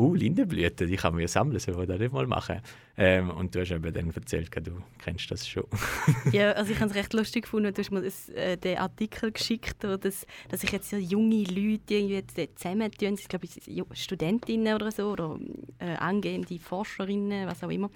oh, 0.00 0.14
Lindenblüten, 0.14 0.88
die 0.88 0.96
kann 0.96 1.12
man 1.12 1.22
ja 1.22 1.28
sammeln, 1.28 1.58
sollen 1.58 1.78
wir 1.78 1.86
das 1.86 1.98
nicht 1.98 2.12
mal 2.12 2.26
machen? 2.26 2.60
Ähm, 2.96 3.30
und 3.30 3.54
du 3.54 3.60
hast 3.60 3.70
eben 3.70 3.92
dann 3.92 4.10
erzählt, 4.10 4.50
du 4.66 4.82
kennst 5.02 5.30
das 5.30 5.46
schon. 5.48 5.64
Ja, 6.32 6.52
also 6.52 6.72
ich 6.72 6.80
habe 6.80 6.90
es 6.90 6.96
recht 6.96 7.12
lustig 7.14 7.44
gefunden. 7.44 7.72
Du 7.72 7.80
hast 7.80 7.90
mir 7.90 8.02
das, 8.02 8.28
äh, 8.30 8.56
den 8.56 8.78
Artikel 8.78 9.32
geschickt, 9.32 9.84
oder 9.84 9.98
dass, 9.98 10.26
dass 10.48 10.60
sich 10.60 10.72
jetzt 10.72 10.90
so 10.90 10.96
junge 10.96 11.44
Leute 11.44 11.94
irgendwie 11.94 12.14
jetzt 12.14 12.36
zusammentun. 12.56 13.14
Ich 13.14 13.28
glaube, 13.28 13.46
sind 13.46 13.66
Ju- 13.66 13.86
Studentinnen 13.94 14.74
oder 14.74 14.90
so, 14.90 15.10
oder 15.12 15.38
äh, 15.78 15.94
angehende 15.96 16.58
Forscherinnen, 16.58 17.46
was 17.46 17.62
auch 17.62 17.70
immer. 17.70 17.90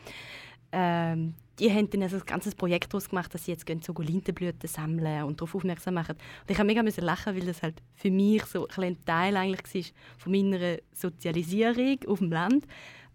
Ähm, 0.74 1.34
die 1.60 1.70
haben 1.70 1.88
dann 1.88 2.02
also 2.02 2.16
ein 2.16 2.26
ganzes 2.26 2.54
Projekt 2.54 2.92
daraus 2.92 3.08
gemacht, 3.08 3.32
dass 3.32 3.44
sie 3.44 3.52
jetzt 3.52 3.64
gehen, 3.64 3.80
so 3.80 3.92
Lindenblüten 3.92 4.68
sammeln 4.68 5.22
und 5.22 5.40
darauf 5.40 5.54
aufmerksam 5.54 5.94
machen. 5.94 6.16
Und 6.16 6.50
ich 6.50 6.58
habe 6.58 6.66
mega 6.66 6.82
lachen, 6.82 7.36
weil 7.36 7.46
das 7.46 7.62
halt 7.62 7.80
für 7.94 8.10
mich 8.10 8.44
so 8.46 8.66
ein 8.76 8.96
Teil 9.04 9.36
eigentlich 9.36 9.62
war 9.74 10.18
von 10.18 10.32
meiner 10.32 10.78
Sozialisierung 10.92 11.98
auf 12.08 12.18
dem 12.18 12.32
Land. 12.32 12.66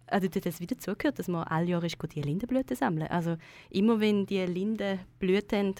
Also 0.06 0.26
dort 0.28 0.46
hat 0.46 0.60
wieder 0.60 0.78
zugehört, 0.78 1.18
dass 1.18 1.28
man 1.28 1.44
alle 1.44 1.66
Jahre 1.66 1.86
die 1.86 2.22
Lindenblüten 2.22 2.76
sammeln. 2.76 3.08
Also 3.08 3.36
immer 3.68 4.00
wenn 4.00 4.24
die 4.24 4.44
Lindenblüten 4.44 5.58
haben, 5.58 5.74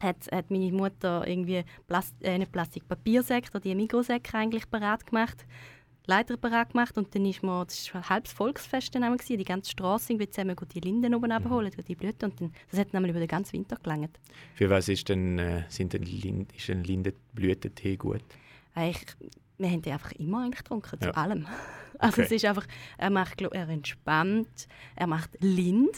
hat, 0.00 0.32
hat 0.32 0.50
meine 0.50 0.72
Mutter 0.72 1.26
irgendwie 1.26 1.64
Plast 1.86 2.14
äh, 2.22 2.44
Plastikpapiersäcke 2.46 3.50
oder 3.50 3.60
die 3.60 3.74
Mikrosäcke 3.74 4.36
eigentlich 4.36 4.66
bereit 4.66 5.06
gemacht, 5.06 5.44
Leiter 6.06 6.36
bereit 6.36 6.70
gemacht 6.70 6.96
und 6.98 7.14
dann 7.14 7.24
ist 7.26 7.42
man, 7.42 7.66
das 7.66 7.92
war 7.94 8.02
ein 8.02 8.08
halbes 8.08 8.32
Volksfest 8.32 8.94
dann 8.94 9.02
gewesen, 9.16 9.38
die 9.38 9.44
ganze 9.44 9.70
Straße 9.70 10.12
irgendwie 10.12 10.28
zusammen 10.30 10.56
gut 10.56 10.74
die 10.74 10.80
Linden 10.80 11.14
oben 11.14 11.30
abholen, 11.32 11.70
die 11.86 11.94
Blüten 11.94 12.30
und 12.30 12.40
dann, 12.40 12.52
das 12.70 12.80
hat 12.80 12.92
nämlich 12.92 13.10
über 13.10 13.20
den 13.20 13.28
ganzen 13.28 13.52
Winter 13.54 13.76
gelangt. 13.82 14.18
Für 14.54 14.70
was 14.70 14.88
ist 14.88 15.08
denn, 15.08 15.38
äh, 15.38 15.64
sind 15.68 15.92
denn 15.92 16.02
Lind, 16.02 16.52
ist 16.56 16.68
ein 16.70 16.84
Lindenblütentee 16.84 17.96
gut? 17.96 18.22
Eigentlich, 18.74 19.04
wir 19.58 19.68
haben 19.68 19.82
die 19.82 19.90
einfach 19.92 20.12
immer 20.12 20.44
eigentlich 20.44 20.58
getrunken, 20.58 21.00
zu 21.00 21.08
Ja. 21.08 21.14
allem. 21.14 21.46
Also 21.98 22.22
Okay. 22.22 22.22
es 22.22 22.30
ist 22.32 22.44
einfach, 22.46 22.66
er 22.96 23.10
macht, 23.10 23.36
glaub, 23.36 23.52
er 23.52 23.68
entspannt, 23.68 24.68
er 24.96 25.06
macht 25.06 25.30
Lind, 25.40 25.90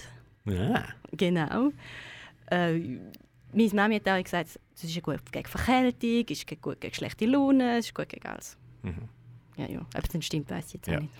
Ah. 0.48 0.82
Genau. 1.12 1.70
Äh, 2.50 2.98
meine 3.52 3.70
Mami 3.74 4.00
hat 4.00 4.08
auch 4.08 4.20
gesagt, 4.24 4.58
es 4.74 4.82
ist 4.84 5.02
gut 5.02 5.20
gegen 5.30 5.46
Verkältung, 5.46 6.24
es 6.28 6.38
ist 6.42 6.60
gut 6.60 6.80
gegen 6.80 6.92
schlechte 6.94 7.26
Laune, 7.26 7.78
es 7.78 7.86
ist 7.86 7.94
gut 7.94 8.08
gegen 8.08 8.26
alles. 8.26 8.56
Mhm. 8.82 9.08
Ja, 9.56 9.66
ja. 9.68 9.80
Ob 9.80 10.02
es 10.02 10.08
dann 10.10 10.22
stimmt, 10.22 10.50
weiß 10.50 10.66
ich 10.68 10.74
jetzt 10.74 10.88
auch 10.88 10.92
Ja. 10.94 11.00
nicht. 11.00 11.12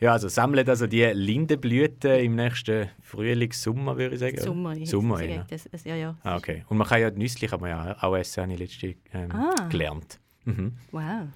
Ja, 0.00 0.12
also 0.12 0.28
sammelt 0.28 0.68
also 0.68 0.86
die 0.86 1.02
Lindenblüten 1.04 2.12
im 2.20 2.36
nächsten 2.36 2.88
Frühling, 3.02 3.52
Sommer, 3.52 3.96
würde 3.96 4.14
ich 4.14 4.20
sagen. 4.20 4.38
Sommer. 4.40 4.76
ich- 4.76 4.88
Sommer, 4.90 5.22
ja. 5.22 5.44
das, 5.48 5.68
das, 5.70 5.84
ja, 5.84 5.94
ja. 5.94 6.16
Ah, 6.22 6.36
okay. 6.36 6.64
Und 6.68 6.78
man 6.78 6.86
kann 6.88 7.00
ja 7.00 7.10
Nüsse 7.10 7.46
kann 7.46 7.60
man 7.60 7.70
ja 7.70 7.96
auch 8.02 8.16
essen, 8.16 8.42
habe 8.44 8.52
ich 8.54 8.58
letztens 8.58 8.96
ähm, 9.12 9.30
Ah. 9.30 9.68
gelernt. 9.68 10.18
Mhm. 10.44 10.72
Wow. 10.90 11.28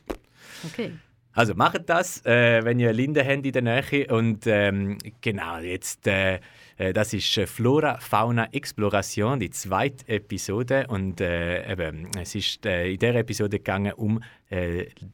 Okay. 0.67 0.93
Also 1.33 1.55
macht 1.55 1.89
das, 1.89 2.25
äh, 2.27 2.65
wenn 2.65 2.81
ihr 2.81 2.93
Linde 2.93 3.25
habt 3.25 3.47
in 3.47 3.53
der 3.53 3.63
Nähe. 3.63 4.07
Und 4.09 4.45
ähm, 4.47 4.99
genau, 5.21 5.59
jetzt, 5.59 6.07
äh, 6.09 6.41
äh, 6.79 6.93
das 6.93 7.13
ist 7.13 7.37
äh, 7.39 7.47
Flora, 7.47 7.99
Fauna, 8.01 8.49
Exploration, 8.51 9.39
die 9.39 9.51
zweite 9.51 10.09
Episode. 10.09 10.87
Und 10.89 11.21
äh, 11.21 11.71
eben, 11.71 12.09
es 12.21 12.35
ist 12.35 12.67
äh, 12.67 12.91
in 12.91 12.99
dieser 12.99 13.15
Episode 13.15 13.59
gegangen 13.59 13.93
um 13.93 14.21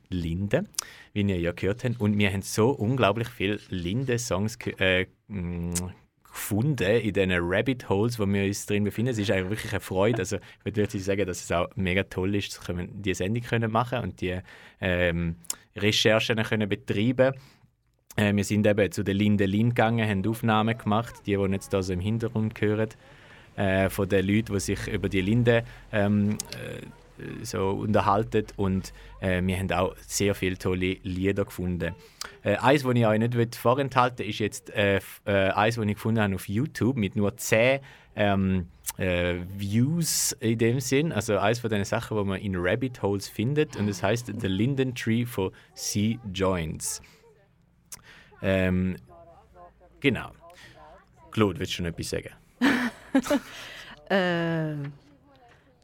Linde, 0.08 0.64
wie 1.14 1.22
ihr 1.22 1.38
ja 1.40 1.52
gehört 1.52 1.84
habt. 1.84 2.00
Und 2.00 2.18
wir 2.18 2.30
haben 2.30 2.42
so 2.42 2.70
unglaublich 2.70 3.28
viele 3.28 3.58
Linde-Songs 3.70 4.58
äh, 4.78 5.06
mh, 5.28 5.92
gefunden 6.24 7.00
in 7.00 7.12
diesen 7.12 7.32
Rabbit 7.32 7.88
Holes, 7.88 8.18
wo 8.18 8.26
wir 8.26 8.44
uns 8.44 8.66
drin 8.66 8.84
befinden. 8.84 9.12
Es 9.12 9.18
ist 9.18 9.30
eigentlich 9.30 9.50
wirklich 9.50 9.72
eine 9.72 9.80
Freude. 9.80 10.18
Also 10.18 10.36
ich 10.36 10.64
würde 10.64 10.82
wirklich 10.82 11.04
sagen, 11.04 11.24
dass 11.24 11.44
es 11.44 11.52
auch 11.52 11.68
mega 11.76 12.02
toll 12.02 12.34
ist, 12.34 12.58
dass 12.58 12.68
wir 12.68 12.86
diese 12.88 13.18
Sendung 13.18 13.44
können 13.44 13.70
machen 13.70 14.00
und 14.00 14.20
die 14.20 14.38
ähm, 14.80 15.36
Recherchen 15.76 16.42
können 16.42 16.68
betreiben 16.68 17.34
äh, 18.16 18.34
Wir 18.34 18.44
sind 18.44 18.66
eben 18.66 18.90
zu 18.90 19.04
der 19.04 19.14
Linde 19.14 19.46
Lin 19.46 19.70
gegangen, 19.70 20.08
haben 20.08 20.26
Aufnahmen 20.26 20.76
gemacht, 20.76 21.14
die, 21.26 21.36
die 21.36 21.52
jetzt 21.52 21.72
da 21.72 21.82
so 21.82 21.92
im 21.92 22.00
Hintergrund 22.00 22.60
hören, 22.60 22.88
äh, 23.56 23.88
von 23.88 24.08
den 24.08 24.26
Leuten, 24.26 24.52
die 24.52 24.60
sich 24.60 24.88
über 24.88 25.08
die 25.08 25.20
Linde 25.20 25.64
ähm, 25.92 26.30
äh, 26.30 26.84
so 27.42 27.70
unterhalten 27.70 28.46
und 28.56 28.92
äh, 29.20 29.42
wir 29.42 29.58
haben 29.58 29.70
auch 29.72 29.94
sehr 30.06 30.34
viele 30.34 30.58
tolle 30.58 30.96
Lieder 31.02 31.44
gefunden. 31.44 31.94
Äh, 32.42 32.56
eins, 32.56 32.82
das 32.82 32.94
ich 32.94 33.06
euch 33.06 33.18
nicht 33.18 33.56
vorenthalten 33.56 34.18
will, 34.18 34.30
ist 34.30 34.38
jetzt 34.38 34.70
äh, 34.70 35.00
äh, 35.24 35.50
eins, 35.50 35.76
das 35.76 35.84
ich 35.84 35.94
gefunden 35.94 36.20
habe 36.20 36.34
auf 36.34 36.48
YouTube 36.48 36.96
mit 36.96 37.16
nur 37.16 37.36
10 37.36 37.80
ähm, 38.16 38.68
äh, 38.96 39.36
Views 39.56 40.36
in 40.40 40.58
dem 40.58 40.80
Sinn. 40.80 41.12
Also 41.12 41.38
eins 41.38 41.60
von 41.60 41.70
den 41.70 41.84
Sachen, 41.84 42.16
die 42.16 42.24
man 42.24 42.40
in 42.40 42.54
Rabbit 42.56 43.02
Holes 43.02 43.28
findet 43.28 43.76
und 43.76 43.88
es 43.88 44.02
heißt 44.02 44.32
The 44.38 44.48
Linden 44.48 44.94
Tree 44.94 45.24
for 45.24 45.52
Sea 45.74 46.18
Joints. 46.32 47.02
Ähm, 48.42 48.96
genau. 50.00 50.32
Claude, 51.30 51.58
willst 51.58 51.78
du 51.78 51.82
noch 51.82 51.90
etwas 51.90 52.10
sagen? 52.10 52.30
Äh, 54.10 54.74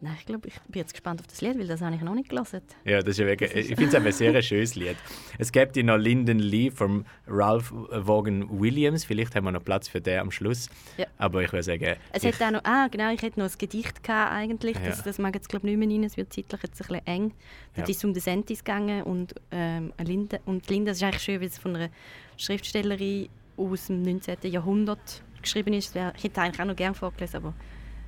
nein, 0.01 0.15
ich 0.19 0.27
glaube, 0.27 0.49
ich 0.49 0.55
bin 0.69 0.81
jetzt 0.81 0.93
gespannt 0.93 1.21
auf 1.21 1.27
das 1.27 1.41
Lied, 1.41 1.59
weil 1.59 1.67
das 1.67 1.81
habe 1.81 1.95
ich 1.95 2.01
noch 2.01 2.15
nicht 2.15 2.29
gelesen. 2.31 2.61
Ja, 2.85 3.01
das 3.01 3.11
ist 3.11 3.19
ja 3.19 3.27
wirklich, 3.27 3.55
ich 3.55 3.67
finde 3.77 3.87
es 3.87 3.95
ein 3.95 4.13
sehr 4.13 4.43
schönes 4.43 4.75
Lied. 4.75 4.97
Es 5.39 5.53
gibt 5.53 5.77
ja 5.77 5.83
noch 5.83 5.97
Lyndon 5.97 6.39
Lee 6.39 6.71
von 6.71 7.05
Ralph 7.27 7.71
Vaughan 7.73 8.61
Williams. 8.61 9.05
Vielleicht 9.05 9.35
haben 9.35 9.45
wir 9.45 9.53
noch 9.53 9.65
Platz 9.65 9.89
für 9.89 10.01
den 10.01 10.19
am 10.21 10.31
Schluss. 10.31 10.69
Ja. 10.97 11.07
Aber 11.19 11.43
ich 11.43 11.53
würde 11.53 11.63
sagen, 11.63 11.97
Es 12.13 12.25
ich, 12.25 12.33
hat 12.33 12.43
auch 12.43 12.51
noch, 12.53 12.65
ah, 12.65 12.89
genau, 12.91 13.13
ich 13.13 13.23
hätte 13.23 13.39
noch 13.41 13.47
ein 13.51 13.59
Gedicht 13.59 14.03
gehabt 14.03 14.33
eigentlich. 14.33 14.77
Das, 14.79 14.99
Ja. 14.99 15.05
das 15.05 15.19
mag 15.19 15.35
jetzt 15.35 15.49
glaube 15.49 15.69
ich 15.69 15.77
nicht 15.77 15.87
mehr 15.89 15.97
rein, 15.97 16.05
es 16.05 16.17
wird 16.17 16.33
zeitlich 16.33 16.63
jetzt 16.63 16.81
ein 16.83 16.87
bisschen 16.89 17.07
eng. 17.07 17.33
Dort 17.75 17.89
Ja. 17.89 17.91
ist 17.93 17.99
es 17.99 18.05
um 18.05 18.13
den 18.15 18.21
Sentis 18.23 18.65
gegangen 18.65 19.03
und 19.03 19.35
ähm, 19.51 19.93
Linde. 20.03 20.41
Und 20.47 20.69
die 20.69 20.75
Linde, 20.75 20.91
das 20.93 20.99
ist 20.99 21.03
eigentlich 21.05 21.23
schön, 21.23 21.41
weil 21.41 21.49
es 21.49 21.59
von 21.59 21.77
einer 21.77 21.91
Schriftstellerin 22.37 23.29
aus 23.57 23.87
dem 23.89 24.03
19. 24.03 24.37
Jahrhundert 24.51 25.23
geschrieben 25.43 25.75
ist. 25.75 25.95
Ich 26.17 26.25
hätte 26.25 26.41
eigentlich 26.41 26.61
auch 26.61 26.65
noch 26.67 26.77
gerne 26.77 26.95
vorgelesen, 26.95 27.37
aber 27.37 27.55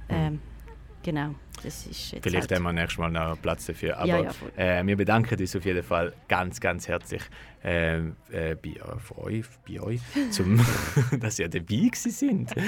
ähm, 0.08 0.40
genau, 1.02 1.34
das 1.62 1.86
ist 1.86 2.12
jetzt 2.12 2.22
vielleicht 2.22 2.50
halt. 2.50 2.58
haben 2.60 2.64
wir 2.64 2.72
nächstes 2.72 2.98
Mal 2.98 3.10
noch 3.10 3.40
Platz 3.40 3.66
dafür. 3.66 3.96
Aber 3.98 4.06
Ja, 4.06 4.22
ja, 4.56 4.80
äh, 4.80 4.86
wir 4.86 4.96
bedanken 4.96 5.38
uns 5.40 5.56
auf 5.56 5.64
jeden 5.64 5.82
Fall 5.82 6.12
ganz, 6.28 6.60
ganz 6.60 6.88
herzlich 6.88 7.22
äh, 7.64 7.98
äh, 7.98 8.10
bei, 8.30 8.70
äh, 8.70 9.20
euch, 9.20 9.44
bei 9.68 9.80
euch, 9.80 10.00
zum, 10.30 10.60
dass 11.20 11.38
ihr 11.38 11.48
dabei 11.48 11.64
gewesen 11.64 12.10
sind. 12.10 12.52
Ist 12.52 12.58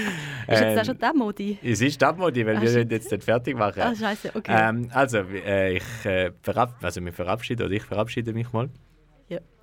jetzt 0.49 0.78
auch 0.80 0.85
schon 0.85 0.99
der 0.99 1.14
Modi? 1.14 1.59
Es 1.62 1.80
ist 1.80 1.95
Stadtmodi, 1.95 2.47
weil 2.47 2.57
Ah, 2.59 2.62
wir 2.62 2.82
jetzt 2.85 3.11
nicht 3.11 3.24
fertig 3.24 3.57
machen. 3.57 3.82
Ah, 3.82 3.95
scheiße, 3.95 4.30
okay. 4.35 4.68
Ähm, 4.68 4.89
also, 4.93 5.18
äh, 5.18 5.76
ich, 5.78 6.05
äh, 6.05 6.30
verab 6.43 6.76
also 6.82 7.05
wir 7.05 7.12
verabschieden, 7.12 7.66
oder 7.66 7.74
ich 7.74 7.82
verabschiede 7.82 8.32
mich 8.32 8.53
mal. 8.53 8.68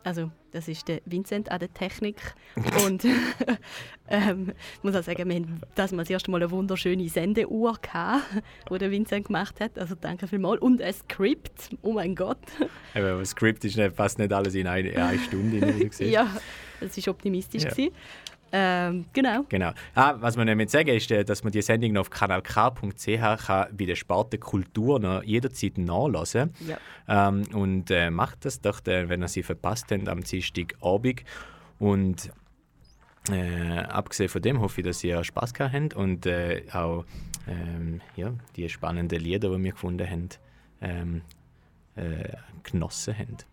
Also 0.04 0.32
das 0.52 0.68
ist 0.68 0.88
der 0.88 1.02
Vincent 1.06 1.52
an 1.52 1.60
der 1.60 1.74
Technik 1.74 2.18
und 2.86 3.06
ähm, 4.10 4.52
ich 4.78 4.84
muss 4.84 4.96
auch 4.96 5.04
sagen, 5.04 5.30
wir 5.30 5.36
haben 5.36 5.62
das 5.76 5.92
mal 5.92 6.00
das 6.04 6.10
erste 6.10 6.32
Mal 6.32 6.38
eine 6.42 6.52
wunderschöne 6.52 7.08
Sendeuhr 7.08 7.78
gehabt, 7.82 8.24
die 8.70 8.78
der 8.78 8.92
Vincent 8.92 9.28
gemacht 9.28 9.60
hat. 9.60 9.78
Also 9.78 9.96
danke 10.00 10.28
vielmals 10.28 10.62
und 10.62 10.82
ein 10.82 10.94
Skript. 10.94 11.70
Oh 11.82 11.94
mein 11.94 12.16
Gott. 12.16 12.40
Eben, 12.96 13.20
das 13.20 13.30
Skript 13.30 13.64
ist 13.64 13.78
nicht, 13.78 13.96
fast 13.96 14.20
nicht 14.20 14.34
alles 14.34 14.56
in 14.56 14.68
eine, 14.68 14.90
in 14.90 15.00
eine 15.00 15.20
Stunde. 15.20 15.90
Ja, 16.00 16.28
das 16.80 16.98
ist 16.98 17.08
optimistisch 17.08 17.64
Ja. 17.64 17.70
gewesen. 17.70 17.94
Ähm, 18.52 19.06
genau. 19.14 19.46
Genau. 19.50 19.72
Ah, 19.96 20.16
was 20.20 20.36
man 20.36 20.46
nämlich 20.46 20.70
sagen 20.70 20.90
ist, 20.90 21.10
äh, 21.12 21.24
dass 21.24 21.44
man 21.44 21.52
die 21.52 21.62
Sendung 21.62 21.98
auf 21.98 22.10
kanalk.ch 22.10 23.06
kann 23.06 23.78
bei 23.78 23.86
der 23.86 23.96
Sparte 23.96 24.38
Kultur 24.38 25.00
noch 25.00 25.24
jederzeit 25.24 25.78
nachlesen 25.78 26.54
Ja. 26.68 26.78
ähm, 27.30 27.44
Und 27.54 27.92
äh, 27.92 28.10
macht 28.10 28.46
das 28.46 28.60
doch, 28.62 28.86
äh, 28.88 29.08
wenn 29.10 29.22
ihr 29.22 29.28
sie 29.28 29.44
verpasst 29.44 29.92
habt 29.92 30.10
am 30.10 30.22
Dienstagabend. 30.24 31.24
Und 31.80 32.32
äh, 33.30 33.78
abgesehen 33.80 34.30
von 34.30 34.42
dem 34.42 34.60
hoffe 34.60 34.82
ich, 34.82 34.88
dass 34.88 35.04
ihr 35.04 35.24
Spaß 35.24 35.54
gehabt 35.54 35.74
habt 35.74 35.94
und 35.94 36.26
äh, 36.26 36.64
auch 36.74 37.06
ähm, 37.48 38.02
ja, 38.16 38.34
die 38.56 38.68
spannenden 38.70 39.20
Lieder, 39.20 39.50
die 39.56 39.64
wir 39.64 39.72
gefunden 39.72 40.10
haben, 40.10 40.30
ähm, 40.82 41.22
äh, 41.96 42.36
genossen 42.64 43.16
habt. 43.18 43.46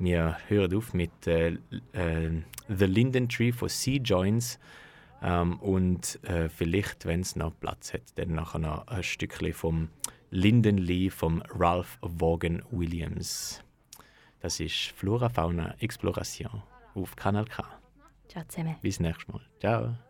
Wir 0.00 0.38
hören 0.48 0.74
auf 0.74 0.94
mit 0.94 1.26
äh, 1.26 1.58
äh, 1.92 2.30
The 2.68 2.86
Linden 2.86 3.28
Tree 3.28 3.52
von 3.52 3.68
Sea 3.68 4.00
Joints 4.00 4.58
ähm, 5.22 5.60
und 5.60 6.18
äh, 6.24 6.48
vielleicht, 6.48 7.04
wenn 7.04 7.20
es 7.20 7.36
noch 7.36 7.52
Platz 7.60 7.92
hat, 7.92 8.02
dann 8.14 8.34
nachher 8.34 8.60
noch 8.60 8.86
ein 8.88 9.02
Stückchen 9.02 9.52
vom 9.52 9.90
Linden 10.30 10.78
Lee 10.78 11.10
vom 11.10 11.42
Ralph 11.50 11.98
Vaughan 12.00 12.62
Williams. 12.70 13.62
Das 14.40 14.58
ist 14.58 14.94
Flora 14.96 15.28
Fauna 15.28 15.74
Exploration 15.80 16.62
auf 16.94 17.14
Kanal 17.14 17.44
K. 17.44 17.62
Ciao 18.26 18.42
zusammen. 18.48 18.76
Bis 18.80 19.00
nächstes 19.00 19.28
Mal. 19.28 19.42
Ciao. 19.60 20.09